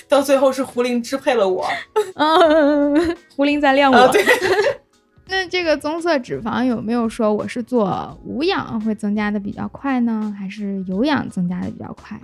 [0.07, 1.67] 到最后是胡铃支配了我
[2.15, 3.97] 嗯，胡铃在练我。
[3.97, 4.07] 啊！
[4.13, 4.23] 对，
[5.27, 12.23] 那这个棕色脂肪有没有说我是做无氧会增加的比较快呢，还是有氧增加的比较快呀、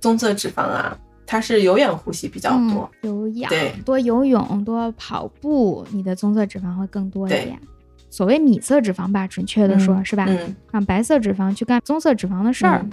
[0.00, 0.94] 棕色脂肪啊，
[1.30, 2.90] 它是有氧呼吸比较多。
[3.02, 7.60] 嗯、有氧对多游泳多跑步，你的棕色脂肪会更多一点。
[8.08, 10.24] 所谓米色脂肪吧，准确的说、嗯是吧？
[10.26, 12.90] 嗯，让白色脂肪去干棕色脂肪的事儿，嗯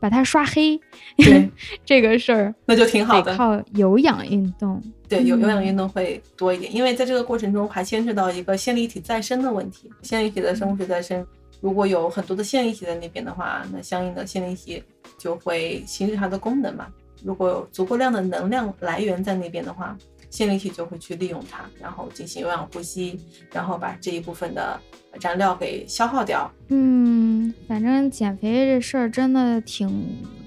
[0.00, 0.78] 把它刷黑，
[1.16, 1.50] 对，
[1.84, 3.36] 这个事儿那就挺好的。
[3.36, 4.80] 靠有氧运动。
[5.08, 9.90] 对，有有氧嗯运动会多一点，因为在这个过程中还牵涉到一个线粒体再生的问题。
[10.02, 11.26] 线粒体的生物学再生，
[11.60, 14.80] 如果有很多的线粒体在那边的话，那相应的线粒体
[15.18, 16.86] 就会行使它的功能嘛。
[17.24, 19.96] 如果有足够量的能量来源在那边的话，
[20.30, 23.18] 线粒体就会去利用它，然后进行有氧呼吸，
[23.52, 24.78] 然后把这一部分的
[25.20, 26.50] 燃料给消耗掉。
[26.68, 29.88] 嗯，反正减肥这事儿真的挺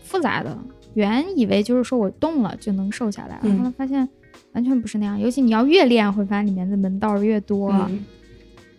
[0.04, 0.58] 复杂的。
[0.94, 4.08] 原以为就是说我动了就能瘦下来，嗯后来发现
[4.54, 5.20] 完全不是那样。
[5.20, 7.72] 尤其你要越练，会发现里面的门道儿越多。
[7.72, 8.06] 嗯，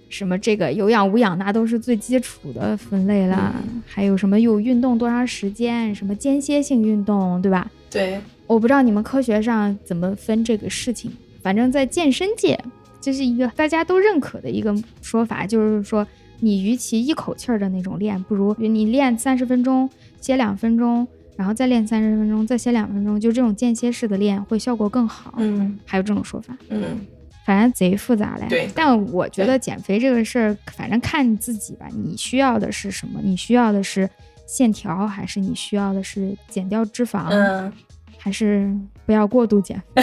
[0.09, 3.55] 什么这个有氧无氧，那都是最基础的分类啦。
[3.57, 7.71] 嗯还有什么有运动多长时间，什么间歇性运动，对吧？
[7.93, 12.59] 对，我不知道你们科学上怎么分这个事情，反正在健身界，
[13.01, 16.07] 这是一个大家都认可的一个说法，就是说
[16.41, 19.89] 你与其一口气儿的那种练，不如你练三十分钟，
[20.21, 25.35] 歇两分钟，然后再练三十分钟，再歇两分钟，就这种间歇式的练会效果更好。
[25.37, 27.01] 嗯还有这种说法，嗯，
[27.45, 28.47] 反正贼复杂嘞。
[28.49, 31.87] 对但我觉得减肥这个事儿，反正看你自己吧。
[31.93, 33.21] 你需要的是什么？
[33.23, 34.09] 你需要的是
[34.53, 37.29] 线条，还是你需要的是减掉脂肪？
[37.31, 37.73] 嗯，
[38.19, 38.71] 还是
[39.07, 40.03] 不要过度减肥。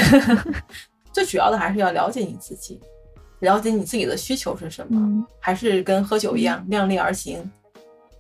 [1.14, 2.82] 最主要的还是要了解你自己，
[3.42, 5.00] 了解你自己的需求是什么。
[5.00, 7.48] 嗯，还是跟喝酒一样，量力而行。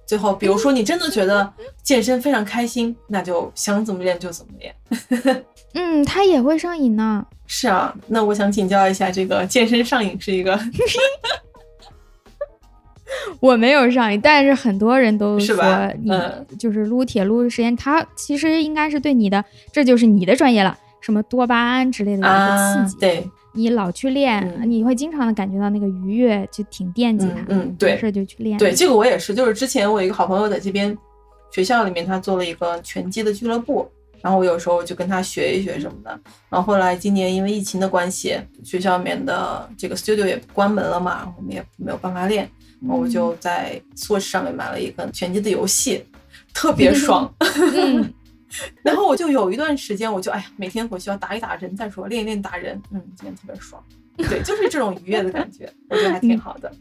[0.06, 4.76] 最后，比如说你真的觉得健身非常开心，那就想怎么练就怎么练。
[5.74, 7.26] 嗯，它也会上瘾呢。
[7.48, 10.56] 是啊，那我想请教一下，这个健身上瘾是一个
[13.40, 15.56] 我没有上瘾，但是很多人都说
[16.02, 27.42] 你嗯就是撸铁撸的时间，他其实应该是对你的，这就是你的专业了，什么多巴胺之类的一刺激。，对，你老去练，嗯你会经常的感觉到那个愉悦，就挺惦记它。
[27.50, 28.58] 嗯嗯对没事就去练。
[28.58, 30.96] 对，这个我也是，就是之前我一个好朋友在这边
[31.52, 33.90] 学校里面，他做了一个拳击的俱乐部，
[34.22, 36.12] 然后我有时候就跟他学一学什么的。
[36.50, 42.48] 然后后来今年因为疫情的关系，学校里面的这个 studio 也关门了嘛，我们也没有办法练，
[42.88, 46.06] 我就在 Switch 上面买了一个拳击的游戏，
[46.54, 47.34] 特别爽。
[47.76, 48.14] 嗯，
[48.84, 53.84] 然后我就有一段时间，我就哎呀，每天回去要打一打人再说，练一练打人，嗯，今天特别爽。
[54.18, 56.72] 对，就是这种愉悦的感觉，我觉得还挺好的。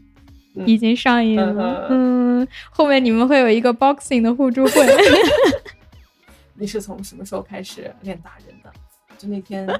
[0.65, 1.87] 已经上瘾嗯了。
[1.89, 4.85] 嗯，后面你们会有一个 boxing 的互助会。
[6.55, 8.69] 你是从什么时候开始练打人的？
[9.17, 9.79] 就那天，嗯、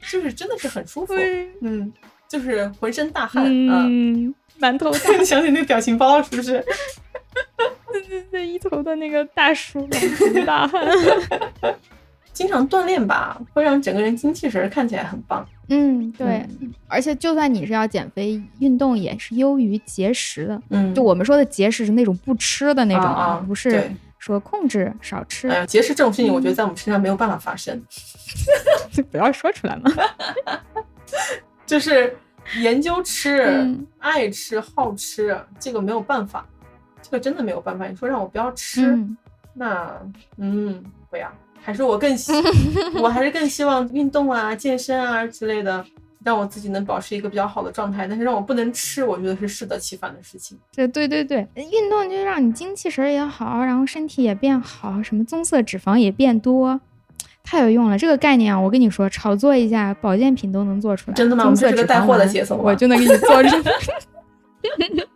[0.10, 1.12] 就是真的是很舒服，
[1.60, 1.92] 嗯，
[2.26, 3.84] 就是浑身大汗啊。
[3.86, 4.92] 嗯，馒头
[5.24, 6.64] 想起那表情包是不是？
[8.30, 10.86] 那一头的那个大叔满头大汗。
[12.32, 15.44] 经常锻炼吧，会让整个人精气神儿看起来很棒。
[15.70, 16.46] 嗯，对，
[16.86, 20.62] 而且就算你是要减肥，运动也是优于节食的。
[20.70, 25.48] 嗯，就我们说的节食是那种不吃的那种，啊啊不是说控制少吃。
[25.48, 27.82] 哎，节食这种事情，我觉得在我们身上没有办法发生。
[28.92, 29.90] 就不要说出来嘛。
[31.66, 32.16] 就是
[32.60, 36.46] 研究吃、嗯爱吃、好吃，这个没有办法，
[37.02, 37.86] 这个真的没有办法。
[37.86, 39.16] 你说让我不要吃，嗯，
[39.54, 39.92] 那
[40.38, 41.30] 嗯，不要，
[41.60, 42.32] 还是我更希，
[43.02, 45.84] 我还是更希望运动啊、健身啊之类的，
[46.24, 48.06] 让我自己能保持一个比较好的状态。
[48.06, 50.58] 但是让我不能吃，我觉得是适得其反的事情。
[50.72, 56.80] 这对对对，运动就让你精气神儿也好，然后身体也变好，什么棕色脂肪也变多。
[57.50, 61.14] 太有用了，这个概念啊，我跟你说，炒作一下，保健品都能做出来。
[61.14, 63.62] 真的吗我们这是个带货的节奏我就能给你做出来。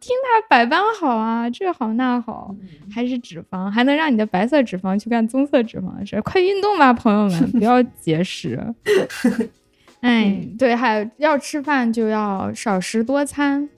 [0.00, 2.52] 听它百般好啊，这好那好，
[2.92, 6.20] 还是脂肪，还能让你的白色脂肪去干棕色脂肪的事。
[6.22, 8.60] 快运动吧，朋友们，不要节食。
[10.00, 13.68] 哎，对，还有要吃饭就要少食多餐，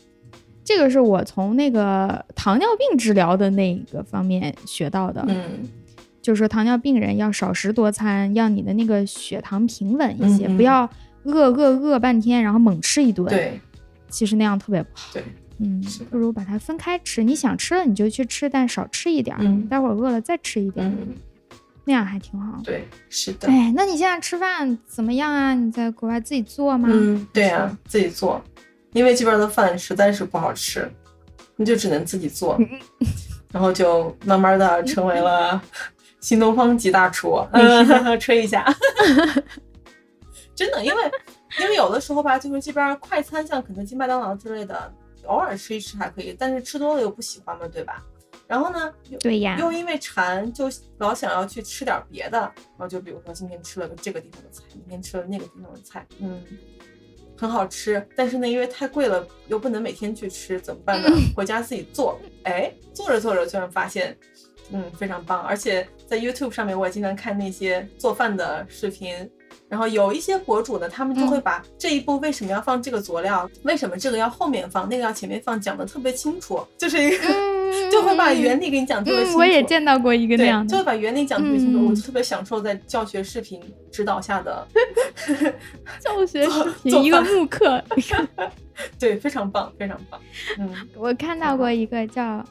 [0.64, 5.22] 这个是我从那个糖尿病治疗的那个方面学到的。
[5.28, 5.68] 嗯
[6.22, 10.88] 就是说糖尿病人要少食多餐，让你的那个血糖平稳一些，嗯嗯不要
[11.24, 13.58] 饿饿饿半天，然后猛吃一顿。，对
[14.08, 15.10] 其实那样特别不好。
[15.14, 15.22] 对，
[15.58, 17.22] 嗯，不如把它分开吃。
[17.22, 21.14] 你想吃了你就去吃，但少吃一点儿，嗯待会儿饿了再吃一点，嗯，
[21.84, 22.60] 那样还挺好。
[22.64, 23.48] 对，是的。
[23.48, 25.54] 哎，那你现在吃饭怎么样啊？
[25.54, 26.88] 你在国外自己做吗？
[26.90, 28.42] 嗯，对啊，自己做，
[28.92, 30.90] 因为这边的饭实在是不好吃，
[31.56, 32.68] 你就只能自己做，嗯
[33.52, 35.60] 然后就慢慢的成为了
[36.20, 37.86] 新东方级大厨，嗯，
[38.20, 38.64] 吹一下，
[40.54, 41.02] 真的，因为
[41.60, 44.92] 因为有的时候吧，就是这边快餐像肯德基、麦当劳之类的，
[45.24, 48.02] 偶尔吃一吃还可以，但是吃多了又不喜欢嘛，对吧？
[48.46, 50.68] 然后呢，对呀，又因为馋，就
[50.98, 56.42] 老想要去吃点别的，然后就比如说今天吃了个这个地方的菜，明天吃了那个地方的菜，嗯，
[57.38, 61.08] 很好吃，但是呢，因为太贵了，又不能每天去吃，怎么办呢？
[61.36, 62.20] 回家自己做。
[62.42, 64.18] 哎，做着做着，突然发现，
[64.72, 65.40] 嗯，非常棒。
[65.42, 69.14] 而且在 YouTube 上面，我也经常看那些做饭的视频。
[69.68, 77.28] 然后有一些博主呢，他们就会把这一步为什么要放这个佐料，为什么这个要后面放，那个要前面放，讲的特别清楚，就是一个
[77.88, 79.38] 就会把原理给你讲特别清楚。
[79.38, 83.62] 我也见到过一个那样的，就会把原理讲特别清楚，我就特别享受在教学视频
[83.92, 84.66] 指导下的
[86.00, 87.80] 教学视频，一个慕课，
[88.98, 90.20] 对，非常棒，非常棒。
[90.58, 92.44] 嗯，我看到过一个叫。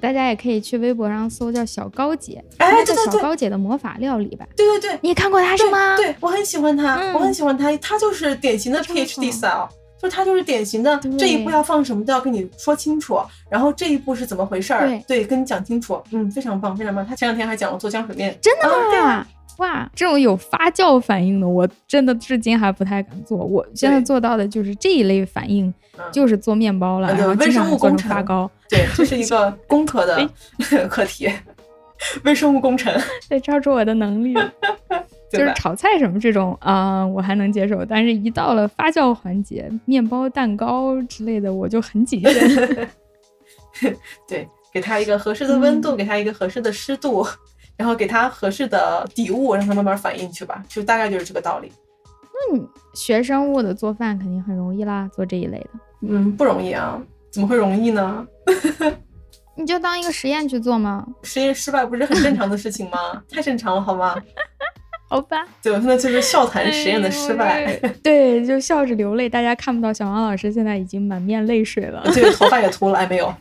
[0.00, 4.46] 大家也可以去微博上搜，叫小高姐，哎，叫小高姐的魔法料理吧。
[4.56, 5.96] 对对对，你看过她是吗？
[5.96, 9.68] 对，我很喜欢她，我很喜欢她，她就是典型的 PhD style，
[10.00, 13.20] 就她就是典型的这一步要放什么都要跟你说清楚，
[13.50, 17.06] 然后这一步是怎么回事儿，对，跟你讲清楚，嗯，非常棒，非常棒。
[17.06, 19.26] 她前两天还讲了做浆水面，真的吗？
[19.58, 23.38] 哇，这种有发酵反应的，我真的至今还不太敢做。
[23.38, 25.72] 我现在做到的就是这一类反应，
[26.10, 28.50] 就是做面包了，然后微生物工程发糕。
[28.68, 30.28] 对，这是一个 工科的
[30.88, 31.30] 课题，
[32.24, 32.92] 微生物工程。
[33.28, 34.34] 得超出我的能力，
[35.30, 37.84] 就是炒菜什么这种啊，我还能接受。
[37.84, 42.88] 但是，一到了发酵环节，面包、蛋糕之类的，我就很谨慎。
[44.26, 47.26] 对，给它一个合适的温度，给它一个合适的湿度。
[47.82, 51.72] 然后给他合适的底物，让他慢慢反应去吧，就大概就是这个道理。
[52.32, 52.64] 那你
[52.94, 55.70] 学生物的做饭肯定很容易啦，做这一类的。
[56.02, 57.02] 嗯，不容易啊，
[57.32, 58.24] 怎么会容易呢？
[59.58, 61.04] 你就当一个实验去做吗？
[61.24, 63.20] 实验失败不是很正常的事情吗？
[63.28, 64.14] 太正常了，好吗？
[65.10, 65.44] 好吧。
[65.60, 67.76] 对，那就是笑谈实验的失败。
[68.00, 69.28] 对，就笑着流泪。
[69.28, 72.00] 大家看不到小王老师现在已经满面泪水了。
[72.14, 73.34] 对，头发也秃了，还没有。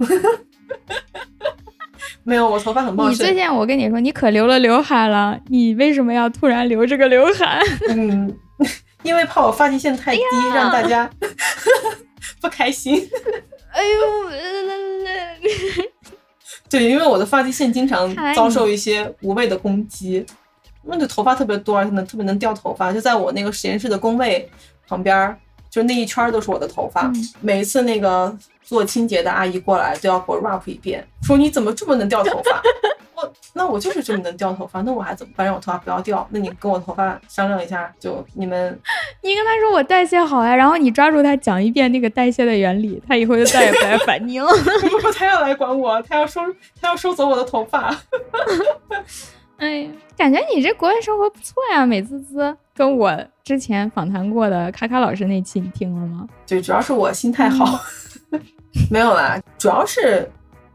[2.25, 3.11] 没有，我头发很茂盛。
[3.11, 7.59] 你最近我跟你说，你可留了刘海了，你为什么要突然留这个刘海？
[7.89, 8.31] 嗯，
[9.03, 10.21] 因为怕我发际线太低，
[10.53, 11.09] 让大家
[12.39, 12.95] 不开心。
[13.71, 14.29] 哎呦，
[16.69, 20.25] 对，因为我的发际线经常遭受一些无谓的攻击，
[20.83, 24.49] 那就头发特别多，而且能特别能掉头发，就在我那个实验室的工位
[24.87, 25.35] 旁边，
[25.71, 28.37] 就那一圈都是我的头发，每一次那个。
[28.63, 32.61] 做清洁的阿姨过来都要给我 rap 一遍，说你怎么这么能掉头发？
[33.15, 35.45] 我那我就是这么能掉头发，那我还怎么办？
[35.45, 36.25] 让我头发不要掉？
[36.31, 38.79] 那你跟我头发商量一下，就你们，
[39.23, 44.47] 你跟他说我代谢好呀，然后你抓住他讲一遍那个代谢的原理，他以后就再也不来烦你了。
[45.17, 46.39] 他要来管我，他要收
[46.79, 47.93] 他要收走我的头发。
[49.57, 52.55] 哎，感觉你这国外生活不错呀，美滋滋。
[52.81, 56.27] 跟我之前访谈过的卡卡老师那期你听了吗？
[56.47, 57.79] 对，主要是我心态好。
[58.89, 60.27] 没有啦，主要是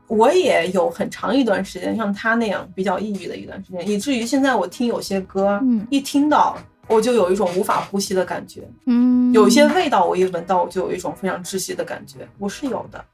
[0.07, 13.05] 我也有很长一段时间像他那样比较抑郁的一段时间，以至于现在我听有些歌，嗯，一听到我就有一种无法呼吸的感觉，嗯，有些味道我一闻到我就有一种非常窒息的感觉，我是有的。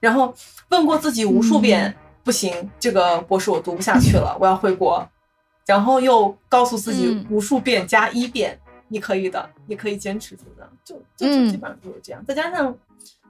[0.00, 0.34] 然后
[0.70, 5.08] 问过自己无数遍，不行，这个博士我读不下去了，我要回国。
[5.66, 8.58] 然后又告诉自己无数遍加一遍，
[8.88, 12.24] 你可以的，你可以坚持住的，就就就基本上就是这样。
[12.24, 12.76] 再加上。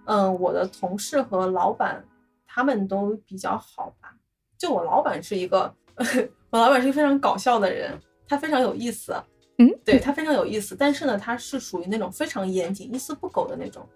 [0.06, 2.04] 嗯，我的同事和老板
[2.46, 4.14] 他们都比较好吧？
[4.58, 5.74] 就我老板是一个，
[6.50, 9.16] 我老板是一个非常搞笑的人，他非常有意思。
[9.56, 13.88] 嗯，对他非常有意思，但是呢，他是属于那种非常严谨、一丝不苟的那种。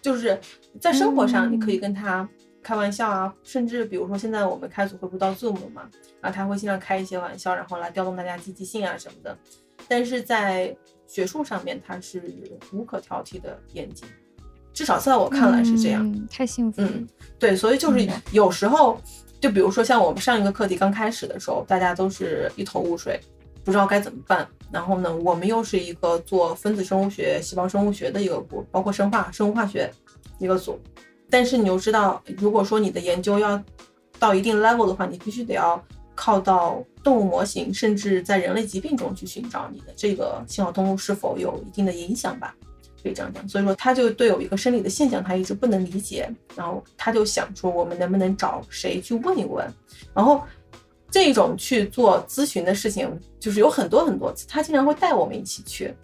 [0.00, 0.40] 就是
[0.80, 2.26] 在生活上，你可以跟他
[2.62, 5.88] 开玩笑啊，甚至比如说现在我们开组会不到 Zoom 嘛，
[6.20, 9.36] 啊，他会经常开一些玩笑，然后来调动大家积极性啊什么的。
[9.88, 12.22] 但是在学术上面，他是
[12.72, 14.06] 无可挑剔的严谨。
[14.72, 16.80] 至少在我看来是这样，太幸福。
[16.82, 17.06] 嗯，
[17.38, 19.00] 对，所以就是有时候，
[19.40, 23.18] 就比如说像我们上一个课题刚开始的时候，大家都是一头雾水，
[23.64, 24.46] 不知道该怎么办。
[24.70, 29.90] 然后呢，我们又是一个做分子生物学、细胞生物学的一个部，包括生化、生物化学
[30.38, 30.78] 一个组。
[31.30, 33.62] 但是你又知道，如果说你的研究要
[34.18, 35.82] 到一定 level 的话，你必须得要
[36.14, 42.54] 靠到动物模型，甚至在人类疾病中去寻找你的这个信号通路是否有一定的影响吧。
[43.02, 49.66] 可以这样讲，所以说他就对有一个生理的现象，他一直不能理解，然后他就想说，我们能不能找谁去问一问？
[50.12, 50.42] 然后
[51.10, 55.94] 这种去做咨询的事情，就是有很多很多次，他经常会带我们一起去，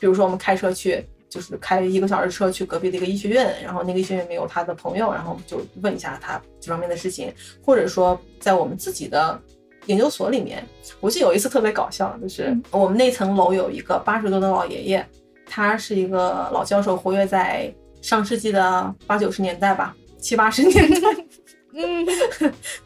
[0.00, 1.04] 比如说我们开车去，
[1.36, 7.30] 就是开一个小时车去隔壁的一个医学院，然后那个医学院里面有他的朋友，然后就问一下他这方面的事情，
[7.62, 9.38] 或者说在我们自己的
[9.84, 10.66] 研究所里面，
[10.98, 15.06] 我记得有一次特别搞笑，就是我们那层楼有一个八十多的老爷爷。
[15.48, 17.72] 他是一个老教授，活跃在
[18.02, 21.00] 上世纪的八九十年代吧，七八十年代。
[21.72, 22.04] 嗯，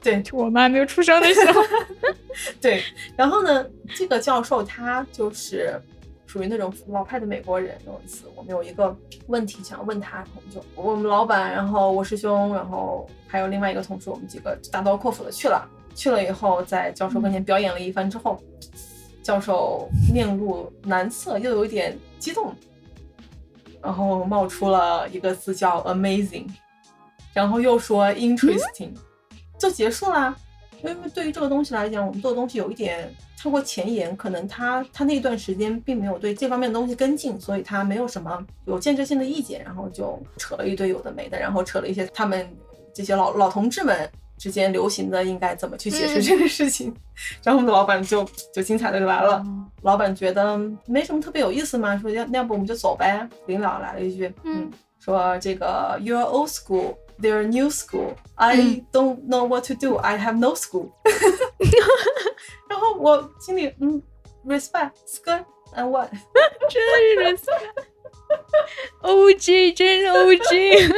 [0.03, 1.63] 对，我们还没有出生的时候。
[2.61, 2.83] 对，
[3.17, 3.65] 然后呢，
[3.97, 5.81] 这个教授他就是
[6.31, 7.77] 属于那种老派的美国人。
[7.85, 15.69] 有一次，我们有一个问题想要问他，我们就我们老板，然后我师兄，然后还有另外一个同事，我们几个大刀阔斧的去了。
[15.93, 18.41] 去了以后，在教授跟前表演了一番之后，
[19.25, 22.55] 教授面露难色，又有一点激动，
[23.83, 26.47] 然后冒出了一个字叫 amazing，
[27.35, 28.93] 然后又说 interesting，
[29.59, 30.37] 就结束啦。
[30.83, 42.49] 因为对于这个东西来讲，我们做的东西有一点超过前沿，可能他他那段时间并没有对这方面的东西跟进，所以他没有什么有建设性的意见，然后就扯了一堆有的没的，然后扯了一些他们
[42.95, 46.95] 这些老老同志们之间流行的应该怎么去解释这个事情，
[47.43, 49.45] 然后我们的老板就就精彩的就来了，
[49.83, 56.95] 老板觉得没什么特别有意思嘛，说要那要不我们就走呗，领导来了一句，嗯，说这个 you're old school。
[57.21, 58.17] Their new school.
[58.37, 59.97] I don't know what to do.
[59.97, 60.93] I have no school.
[62.69, 64.03] 然后我心里嗯
[64.47, 65.45] ，respect, skirt
[65.75, 66.11] and what？
[66.71, 67.85] 真的是 respect。
[69.03, 70.89] OG 真是 OG，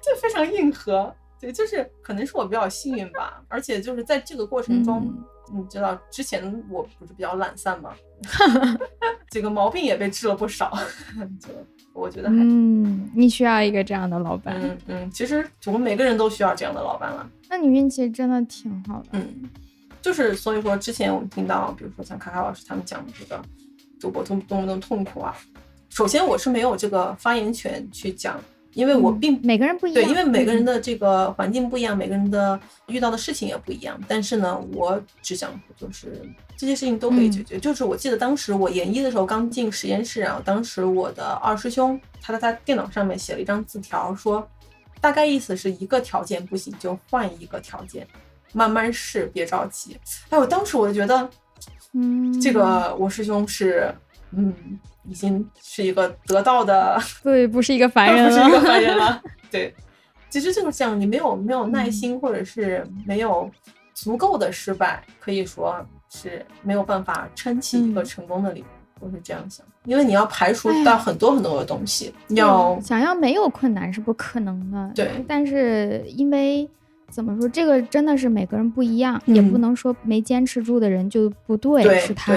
[0.00, 1.14] 就非常硬核。
[1.40, 5.12] 对，就是可能是我比较幸运吧，而且就是在这个过程中，
[5.52, 7.94] 你知道之前我不是比较懒散嘛，
[9.30, 10.76] 这个毛病也被治了不少，
[11.40, 11.48] 就。
[11.92, 14.54] 我觉得还，嗯，你需要一个这样的老板。
[14.60, 17.28] 嗯嗯，其实我们每个人都需要这样的老板了。
[17.48, 19.08] 那你运气真的挺好的。
[19.12, 19.26] 嗯，
[20.00, 23.42] 就是所以说，之前我们听到，比如说像卡卡老师他们讲的这个
[23.98, 25.34] 主播多多么的痛苦啊。
[25.90, 28.38] 首先，我是没有这个发言权去讲，
[28.74, 30.02] 因为我并每个人不一样。
[30.02, 33.98] 对，因为每个人的这个环境不一样，每个人的遇到的事情也不一样。
[34.06, 36.22] 但是呢，我只想就是。
[36.60, 37.56] 这些事情都可以解决。
[37.56, 44.44] 就是我记得当时我研一的时候刚进实验室，然后当时我的二师兄他在他电脑上面写了一张字条，说
[45.00, 48.04] 大概意思是一个条件不行就换一个条件，
[48.52, 49.96] 慢慢试，别着急。
[50.30, 51.30] 哎，我当时我就觉得，
[51.92, 53.94] 嗯，这个我师兄是，
[54.32, 54.52] 嗯，
[55.04, 59.22] 已经是一个得道的， 对，不是一个凡人了， 不是一个凡人了。
[59.50, 59.74] 对，
[60.30, 63.50] 其实就是这样，你没有没有耐心，或者是没有
[63.94, 65.84] 足够的失败，可以说。
[66.10, 74.90] 是没有办法撑起一个成功的理论，我是这样想，因为你要排除到很多很多的东西，要想要没有困难是不可能的。
[74.94, 76.66] 对，但是因为
[77.10, 82.34] 怎么说，这个真的是每个人不一样，也不能说没坚持住的人就不对，是他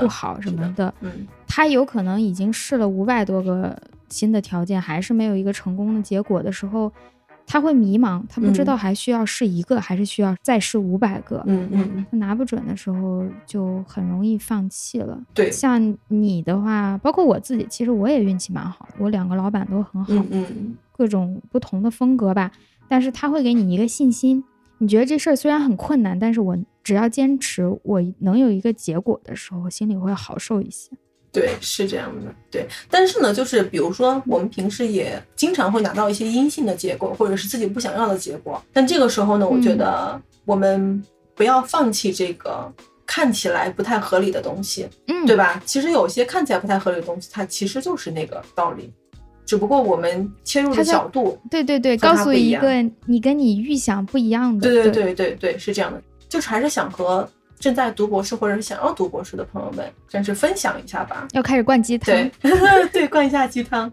[0.00, 0.92] 不好什么的。
[1.00, 3.76] 嗯，他有可能已经试了五百多个
[4.08, 6.90] 新的条件，还是没有一个成功的结果的时候。
[7.44, 11.42] 他会迷茫，他不知道还需要试一个，还是需要再试五百个。
[11.46, 15.20] 嗯嗯，他拿不准的时候就很容易放弃了。
[15.34, 20.14] 对，像你的话，包括我自己，其实我也运气蛮好，我两个老板都很好。
[20.14, 22.50] 嗯嗯，各种不同的风格吧，
[22.92, 24.44] 但是他会给你一个信心。
[24.76, 30.90] 你觉得这事儿虽然很困难，但是我只要坚持，我能有一个结果的时候，心里会好受一些。
[31.32, 32.30] 对，是这样的。
[32.50, 38.62] 对，但是呢，就是比如说，我们平时也经常会拿到一些阴性的结果，或者是自己不想要的结果。
[38.74, 41.02] 但这个时候呢，我觉得我们
[41.34, 42.70] 不要放弃这个
[43.06, 45.62] 看起来不太合理的东西，嗯，对吧？
[45.64, 48.92] 其实有些看起来不太合理的东西，它其实就是那个道理，
[49.44, 57.28] 只不过我们切入的角度，对对对，告诉一个你跟你预想不一样的，对对对对对，是这样的，就是还是想和。
[57.58, 61.28] 正在读博士或者是想要读博士的朋友们，算是分享一下吧。
[61.30, 63.88] 要开始灌鸡汤，对 对，灌一下鸡汤，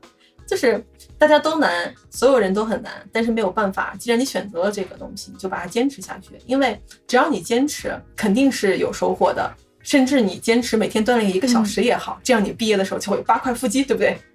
[0.48, 0.84] 就是
[1.20, 3.94] 大家都难，所有人都很难，但是没有办法。
[4.00, 6.32] 既然你选择了这个东西，就把它坚持下去。
[6.48, 9.56] 因为只要你坚持，肯定是有收获的。
[9.82, 14.18] 甚至你坚持每天锻炼一个小时也好，这样你毕业的时候就会有八块腹肌，对不对？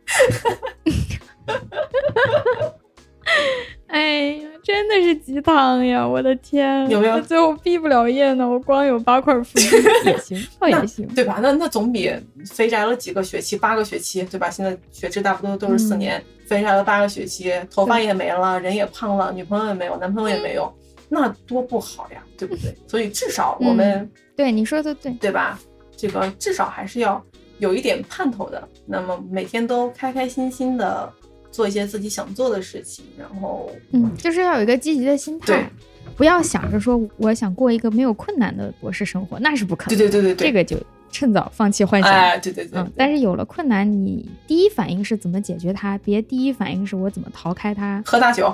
[3.86, 6.04] 哎呀，真的是鸡汤呀！
[6.06, 8.48] 我的天，有没有最后毕不了业呢？
[8.48, 9.68] 我光有八块腹肌
[10.04, 11.38] 也行，倒也行，对吧？
[11.40, 12.12] 那那总比
[12.50, 14.50] 肥宅了几个学期，八个学期，对吧？
[14.50, 20.74] 现在学制大不多都是四年，肥宅了八个学期，头发也没了，人也胖了，女朋友也没有，男朋友也没有，
[21.14, 22.76] 那多不好呀，对不对？
[22.86, 25.58] 所以至少我们对你说的对，对吧？
[25.96, 27.24] 这个至少还是要
[27.58, 31.10] 有一点盼头的，那么每天都开开心心的。
[31.54, 35.70] 做一些自己想做的事情，然后嗯，就是要有一个积极的心态，
[36.16, 39.96] 不要想着说我想过一个没有困难的博士生活，那是不可能。
[39.96, 40.76] 对对对对，这个就
[41.12, 42.10] 趁早放弃幻想。
[42.10, 42.80] 哎，对对对。
[42.80, 45.96] 嗯，但是有了困难，你第一反应是怎么解决它？
[45.98, 48.02] 别第一反应是我怎么逃开它？
[48.04, 48.52] 喝大酒。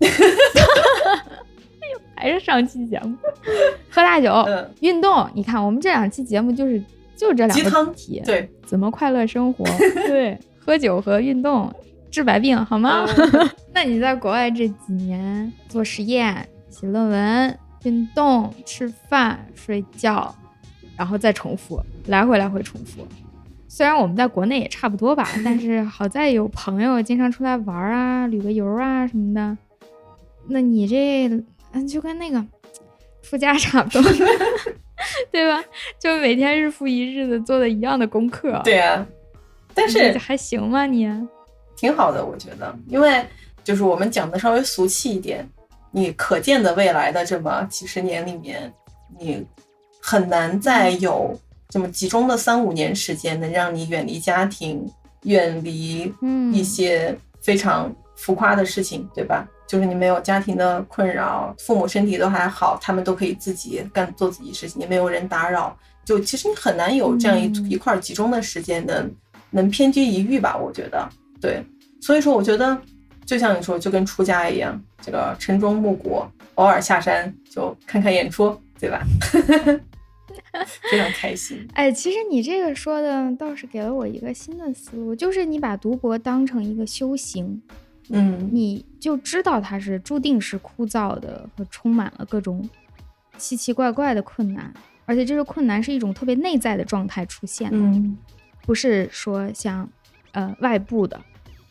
[2.20, 3.16] 还是上期节目，
[3.88, 4.46] 喝大酒，
[4.80, 5.28] 运动。
[5.34, 6.80] 你看，我们这两期节目就是
[7.16, 9.64] 就这两个主题，对，怎么快乐生活？
[10.06, 11.72] 对，喝酒和运动。
[12.10, 13.06] 治百病好吗？
[13.72, 20.34] 那你在国外这几年做实验、写论文、运动、吃饭、睡觉，
[20.96, 23.06] 然后再重复，来回来回重复，
[23.68, 29.56] 虽然我们在国内也差不多吧，但是 好在有朋友经常出来玩啊、旅个游啊什么的。
[30.48, 31.30] 那你这，
[31.72, 32.44] 嗯，就跟那个
[33.22, 34.02] 出家差不多，
[35.30, 35.62] 对吧？
[35.98, 38.60] 就每天日复一日的做的一样的功课。
[38.64, 39.06] 对啊，
[39.74, 40.86] 但是还行吗？
[40.86, 41.08] 你
[41.76, 43.24] 挺好的，我觉得，因为
[43.62, 45.48] 就是我们讲的稍微俗气一点，
[45.90, 48.72] 你可见的未来的这么几十年里面，
[49.18, 49.46] 你
[50.00, 51.38] 很难再有。
[51.72, 54.84] 这么集中的三五年时间，能让你远离家庭，
[55.22, 56.12] 远离
[56.52, 59.46] 一些非常浮夸的事情，对吧？
[59.70, 65.78] 就是你没有家庭的困扰，父母身体都还好，他们都可以自己干做自己事情，也没有人打扰。
[66.04, 69.08] 就其实你很难有这样一一块集中的时间，能
[69.50, 70.56] 能偏居一隅吧？
[70.56, 71.08] 我觉得，
[71.40, 71.64] 对。
[72.00, 72.76] 所以说，我觉得
[73.24, 76.24] 就像你说，就跟出家一样，这个晨钟暮鼓，
[76.56, 79.00] 偶尔下山就看看演出，对吧？
[80.90, 81.64] 非常开心。
[81.74, 87.62] 哎，其实你这个说的倒是给了我一个新的思路，就是你把读博当成一个修行，
[88.10, 92.68] 嗯，你就知道它是注定是枯燥的和充满了各种
[93.38, 94.72] 奇奇怪怪的困难，
[95.06, 98.16] 而且这个困难是一种特别内在的状态出现，嗯，
[98.62, 99.88] 不是说像
[100.32, 101.20] 呃外部的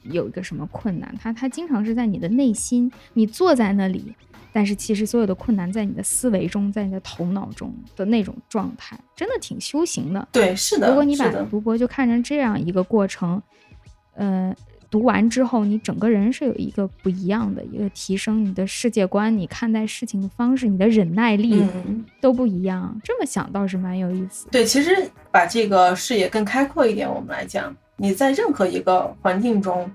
[0.03, 4.15] 有一个什么困难，它它经常是在你的内心，你坐在那里。
[4.51, 10.27] 但是其实所有的困难在你的思维中，在你的头脑中的那种状态，真的挺修行的。
[10.31, 10.89] 对，是的。
[10.89, 13.39] 如果你把读博就看成这样一个过程，
[14.15, 14.53] 呃，
[14.89, 21.63] 读完之后，你整个人是有一个不一样的一个提升，你的世界观，你看待事情的方式，你的忍耐力
[22.19, 22.99] 都不一样。
[23.03, 24.47] 这么想倒是蛮有意思。
[24.49, 24.95] 对，其实
[25.31, 29.89] 把这个视野更开阔一点，我们来讲，你在任何一个环境中。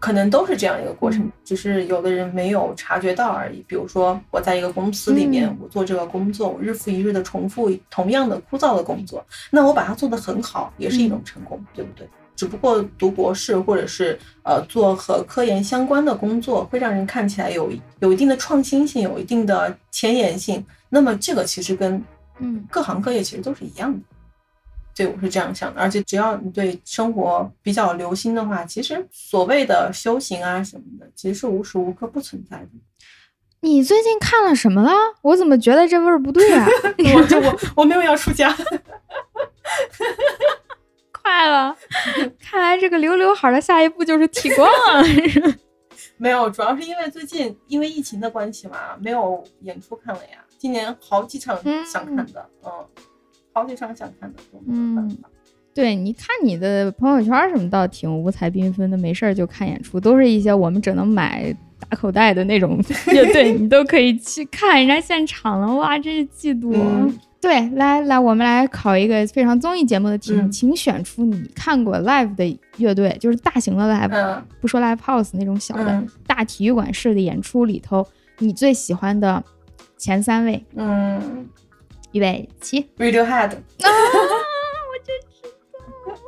[0.00, 3.64] 可能都是这样一个过程，只是有的人没有察觉到而已。
[3.66, 12.08] 比如说，我在一个公司里面，我做这个工作，我日复一日的重复同样的枯燥的工作，那我把它做得很好，也是一种成功，对不对？
[12.38, 17.68] 只不过读博士或者是呃做和科研相关的工作，会让人看起来有
[17.98, 20.64] 有一定的创新性，有一定的前沿性。
[20.88, 22.00] 那么这个其实跟
[22.38, 23.98] 嗯各行各业其实都是一样的。
[24.94, 32.68] 对，我是这样想的，而且只要你对生活比较留心的话，其实所谓的修行啊什么的，其实是无时无刻不存在的。
[33.62, 34.92] 你最近看了什么了？
[35.22, 36.64] 我怎么觉得这味儿不对啊？
[37.16, 38.56] 我就我我没有要出家，
[41.28, 41.76] 快了，
[42.40, 45.04] 看来这个留刘海的下一步就是剃光了。
[46.16, 50.38] 没有，主要是因为最近因为疫情的关系嘛，没有演出看了呀。
[50.56, 52.70] 今年好几场想看的，嗯。
[53.54, 55.18] 好几场想看的，嗯，
[55.74, 66.72] 对，你看你的朋友圈什么倒挺五彩缤纷的，没事儿就看演出，都是一些我们只能买打口袋的那种乐队， 你都可以去看人家现场了，哇，真是嫉妒。
[67.40, 78.06] 对，来来，我们来考一个非常综艺节目的题目，请选出你看过 live 的乐队，就是大型的 live，不说 live house 那种小的，大体育馆式的演出里头，
[78.38, 79.42] 你最喜欢的
[79.96, 80.64] 前三位。
[80.74, 81.48] 嗯。
[82.12, 85.42] 预备起，Radiohead 啊，我就知
[86.08, 86.24] 道。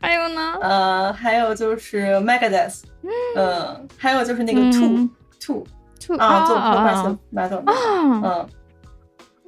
[0.00, 0.56] 还有呢？
[0.62, 2.82] 呃，还有就是 Megadeth，
[3.34, 5.08] 嗯，还有就是那个 Two
[5.40, 5.66] Two
[5.98, 7.72] Two 啊，做 Progressive Metal 啊，
[8.22, 8.48] 嗯，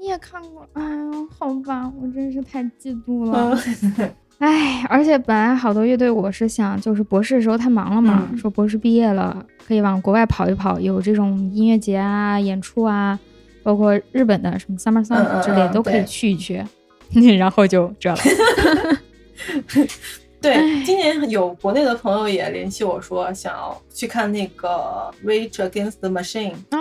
[0.07, 0.64] 你也看过？
[0.74, 3.59] 哎呦，好吧，我真是太嫉妒了。
[4.38, 13.18] 哎，而且本来好多乐队，我是想就是博士的时候太忙了嘛，说博士毕业了可以往国外跑一跑，有这种音乐节啊、演出啊。
[13.64, 16.64] 包括日本的什么 Summer Song 之类都可以去一去，
[17.36, 18.18] 然后就这了。
[20.40, 26.52] 对，今年有国内的朋友也联系我说想要去看那个 Rage Against the Machine。
[26.70, 26.80] 嗯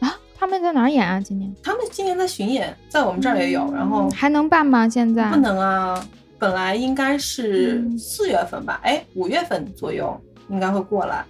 [0.00, 1.20] 啊，他们在哪儿演啊？
[1.20, 1.54] 今年？
[1.62, 3.70] 他们今年在巡演，在我们这儿也有。
[3.74, 4.88] 然后还能办吗？
[4.88, 6.02] 现在不能啊，
[6.38, 8.80] 本来应该是四月份吧？
[8.82, 10.18] 哎，五月份左右
[10.48, 11.22] 应该会过来。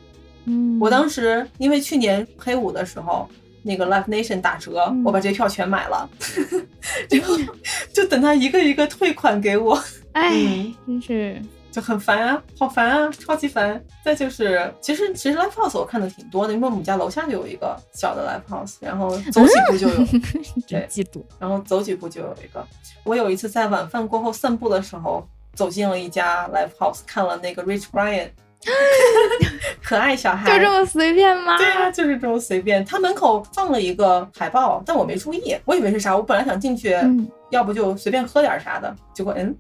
[0.44, 3.28] 嗯，我当时因为去年黑五的时候。
[3.62, 6.08] 那个 Live Nation 打折，我把这票全买了，
[7.10, 7.20] 就
[7.92, 9.78] 就等他一个一个退款给我。
[10.12, 10.32] 哎，
[10.86, 11.38] 真是
[11.70, 13.82] 就很烦啊，好烦啊，超级烦。
[14.04, 19.94] 再就是，其实其实 Live House 我看的挺多的，因为我们家楼下就有一个小的 Live House，然后走几步就有。
[20.68, 21.22] 对，嫉妒。
[21.38, 22.66] 然后走几步就有一个。
[23.04, 28.30] 我有一次在晚饭过后散步的时候，走进了一家 Live House，看了那个 Rich Brian。
[29.82, 31.56] 可爱小孩就这么随便吗？
[31.56, 32.84] 对啊，就是这么随便。
[32.84, 36.14] 他门口放了一个海报，但我没注意，我以为是啥。
[36.14, 36.94] 我本来想进去，
[37.48, 38.94] 要不就随便喝点啥的。
[39.14, 39.56] 结果，嗯，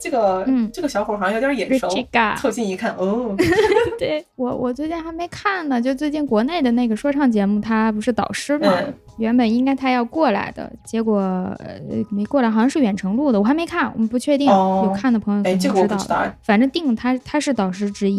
[0.00, 3.36] 这个、嗯这个小伙好像有点眼熟，Richie 凑近一看，哦，
[3.98, 5.80] 对我，我最近还没看呢。
[5.80, 8.72] 就最近国内的那个说唱节目，他不是导师嘛？
[8.80, 11.78] 嗯原本应该他要过来的，结果呃
[12.10, 14.48] 没过来，好像是远程录的，我还没看，我们不确定。
[14.50, 18.16] 哦有看的朋友可哎，能这个我知道不知道，反正定他他是导师之一。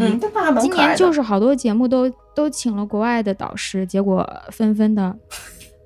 [0.59, 0.71] 今。
[0.71, 5.15] 年就是好多节目都都请了国外的导师，结果纷纷的，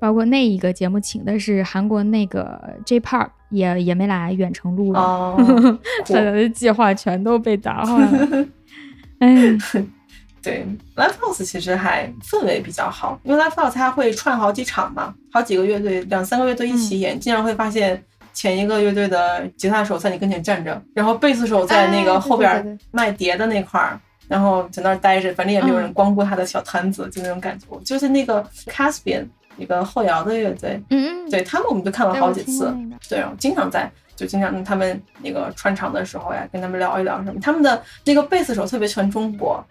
[0.02, 5.36] 包括那一个节目请的是韩国那个 J Park，也也没来远程录了， 哦，
[6.06, 8.46] 酷他的计划全都被打坏了。
[9.20, 9.36] 哎，
[10.44, 18.04] 对，Live House 其实还氛围比较好，因为 Live House 它会串好几场嘛，好几个乐队，两三个乐队一嗯起演，经常会发现
[18.34, 24.00] 前一个乐队的吉他手在你跟前站着，然后贝斯手在那个后边卖碟的那块儿。
[24.28, 27.68] 然后在那儿待着，反正也没有人嗯光顾他的小摊子，就那种感觉。
[27.86, 29.24] 就是那个 Caspian
[29.58, 32.74] 一个后摇的乐队，嗯嗯，对他们我们就看了好几次。
[33.10, 37.40] 对，我经常在，就经常跟他们那个穿场的时候呀，跟他们聊一聊什么。
[37.40, 39.64] 他们的那个贝斯手特别喜欢中国，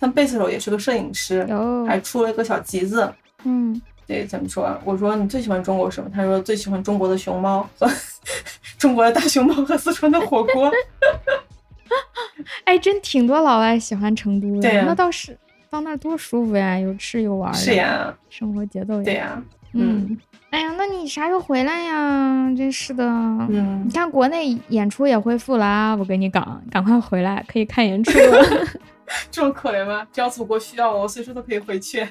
[0.00, 3.12] 他们贝斯手也是个摄影师，有，还出了一个小集子。
[3.44, 4.78] 嗯，对，怎么说？
[4.84, 6.10] 我说你最喜欢中国什么？
[6.14, 7.90] 他说最喜欢中国的熊猫和
[8.78, 10.70] 中国的大熊猫和四川的火锅。
[12.64, 15.36] 哎，真挺多老外喜欢成都的，那倒是
[15.72, 19.42] 到那儿多舒服呀，有吃有玩的，是，呀，生活节奏也对呀，
[19.72, 20.18] 嗯，
[20.50, 22.52] 哎呀，那你啥时候回来呀？
[22.54, 23.02] 真是的，
[23.48, 28.68] 嗯你，看国内演出也恢复了啊，我跟你讲，赶快回来，可以看演出了，
[29.32, 30.06] 这么可怜吗？
[30.12, 32.06] 只要祖国需要我，随时都可以回去。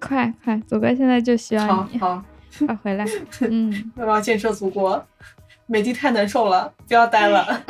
[0.00, 2.24] 快快，祖国现在就需要你，好好，
[2.66, 3.04] 快回来，
[3.50, 5.06] 嗯，我要建设祖国。
[5.72, 7.64] 美的太难受了，不要待了。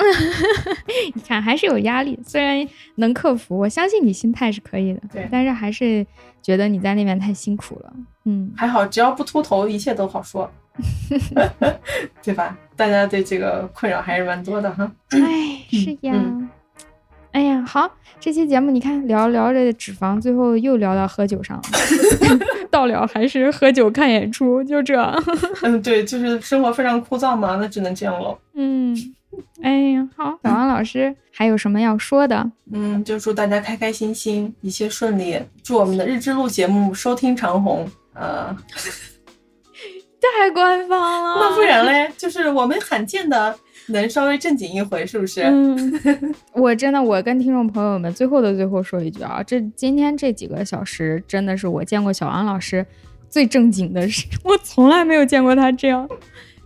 [1.14, 6.04] 你看还是有压力，虽然能克服，我相信你心态是可以的，对但是还是
[6.42, 7.92] 觉得你在那边太辛苦了，
[8.24, 10.50] 嗯，还好，只要不秃头，一切都好说，
[12.24, 12.58] 对吧？
[12.74, 14.90] 大家对这个困扰还是蛮多的哈。
[15.10, 16.12] 哎，是呀。
[16.12, 16.50] 嗯
[17.32, 21.62] 哎呀，好，这期节目你看聊聊这脂肪，最后又聊到喝酒上了，
[22.70, 25.00] 到了还是喝酒看演出，就这。
[25.62, 28.38] 嗯，对，就是生活非常枯燥嘛，那只能这样喽。
[28.54, 28.94] 嗯，
[29.62, 32.50] 哎呀，好，小王老师还有什么要说的？
[32.72, 35.40] 嗯，就祝大家开开心心，一切顺利。
[35.62, 37.88] 祝我们的日之路节目收听长虹。
[38.14, 38.54] 呃，
[40.20, 43.56] 太官方了，那不然嘞，就是我们罕见的
[43.92, 45.42] 能稍微正经一回，是不是？
[45.42, 46.00] 嗯，
[46.52, 52.84] 我真的，我跟听众朋友们最后的最后说一句啊，这今天这几个小时真的是我见过小王老师
[53.28, 56.08] 最正经的事， 我从来没有见过他这样。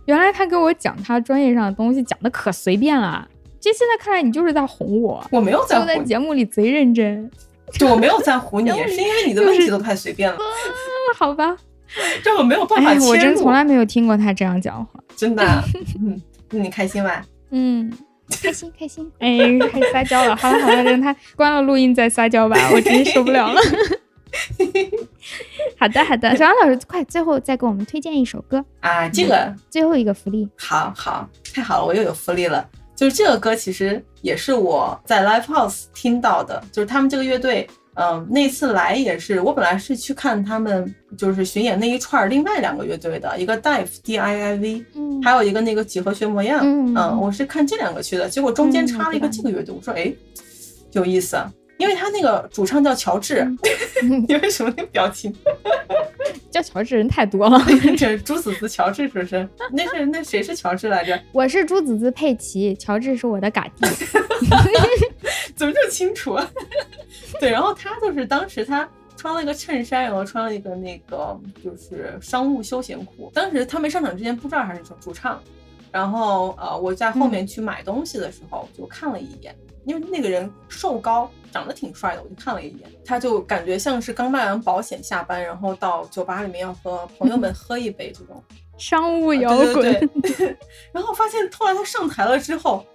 [0.05, 3.27] 原来他给我讲他专业上的东西讲的可随便了，
[3.59, 7.29] 这现在看来你就是在哄我，我没有在就在，节目里贼认真，
[7.73, 10.37] 就我没有在哄 你，是因为你的问题都太随便了，
[11.17, 11.57] 好吧？
[12.21, 13.15] 这我没有办法哎，我。
[13.17, 14.99] 真从来没有听过他这样讲话。
[15.15, 15.63] 真的啊，
[15.99, 17.21] 嗯，那你开心吗？
[17.51, 17.91] 嗯，
[18.41, 19.37] 开心开心，哎，
[19.69, 20.35] 开始撒娇了。
[20.35, 23.61] 好了好了， 让他关了录音再撒娇吧，我真是受不了了。
[25.79, 30.47] 好的好的，小王老师，快最后再给我们推荐一首歌，啊，这个最后一个福利。
[30.57, 32.67] 好好，太好了，我又有福利了。
[32.95, 37.67] 就是这个歌其实也是我在 Live House 听到的，就是他们这个乐队，
[37.99, 50.13] 嗯、那次来也是我本来是去看他们就是巡演那一串儿另外两个乐队的，一个 Dive D I I V，嗯还有一个那个几何学模样，嗯我是看这两个去的，结果中间嗯插了一个这个乐队，我说哎，
[50.91, 53.39] 有意思，啊，因为他那个主唱叫乔治，
[54.03, 55.33] 嗯 你为什么那个表情？
[56.51, 57.59] 叫乔治人太多了，
[57.97, 59.47] 这 朱子子乔治是不是？
[59.71, 61.19] 那是那谁是乔治来着？
[61.31, 63.87] 我是朱子子佩奇，乔治是我的嘎弟。
[65.57, 66.49] 怎么这么清楚啊？
[67.41, 68.87] 对，然后他就是当时他
[69.17, 73.31] 穿了一个衬衫，然后穿了一个那个就是商务休闲裤。
[73.33, 75.41] 当时他没上场之前不知道他是主唱，
[75.91, 79.55] 然后呃我在后面去买东西的时候就看了一眼，
[79.85, 88.41] 因为那个人瘦高，长得挺帅的，我就看了一眼，他就感觉像是刚卖完保险下班，然后到酒吧里面要和朋友们喝一杯这种。
[88.77, 90.57] 商务摇滚，对对对，
[90.93, 92.85] 然后发现后来他上台了之后，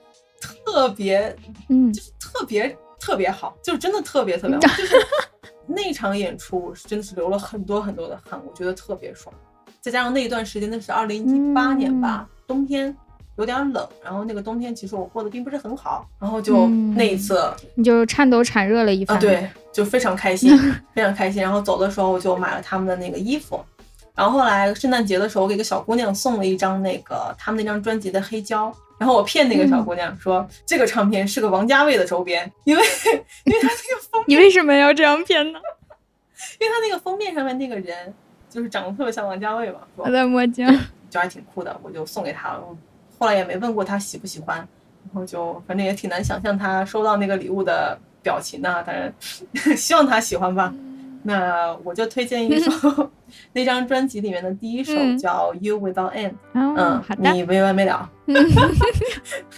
[0.43, 1.35] 特别
[1.69, 4.97] 嗯就是特别特别好，就是真的特别特别好，就是
[5.67, 9.33] 那场演出真的是流了很多很多的汗，我觉得特别爽。
[9.81, 12.95] 再加上那一段时间，那是二零一八年吧，冬天
[13.37, 17.41] 有点冷，然后那个冬天其实我过得并不是很好，然后就嗯那一次、
[17.75, 19.17] 你就颤抖产热了一番。
[19.17, 20.57] 啊，对，就非常开心，
[20.95, 21.43] 非常开心。
[21.43, 23.61] 然后走的时候我就买了他们的那个衣服，
[24.15, 28.73] 然后后来圣诞节的时候，我给个小姑娘送了一张那个他们那张专辑的黑胶。
[29.03, 32.83] 然后我骗那个小姑娘说，这个唱片是个王家卫的周边，因为
[33.43, 35.59] 因为他那个封，你为什么要这样骗呢？
[36.61, 38.15] 因为他那个封面上面那个人
[38.49, 40.65] 就是长得特别像王家卫嘛，说我在墨镜。
[41.11, 42.63] 就还挺酷的，我就送给他了。
[43.19, 49.13] 后来也没问过他喜不喜欢，然后就反正也挺难想象他收到那个礼物的表情的，当然
[49.77, 50.73] 希望他喜欢吧。
[51.25, 53.11] 那我就推荐一首
[53.55, 56.31] 那张专辑里面的第一首，嗯叫《You Without End》。
[56.55, 58.11] 哦，嗯好，的，你没完没了。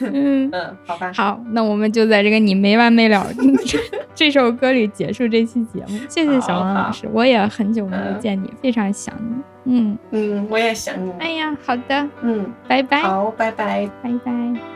[0.00, 1.12] 嗯， 嗯，好吧。
[1.14, 3.26] 好，那我们就在这个你没完没了
[3.66, 3.78] 这
[4.14, 5.98] 这首歌里结束这期节目。
[6.08, 9.34] 谢谢小王老师，我也很久没有嗯见你，非常想你。
[9.66, 11.10] 嗯，嗯，我也想你。
[11.18, 13.88] 哎呀，好的，嗯，拜拜，好，拜拜。
[14.02, 14.73] 拜拜。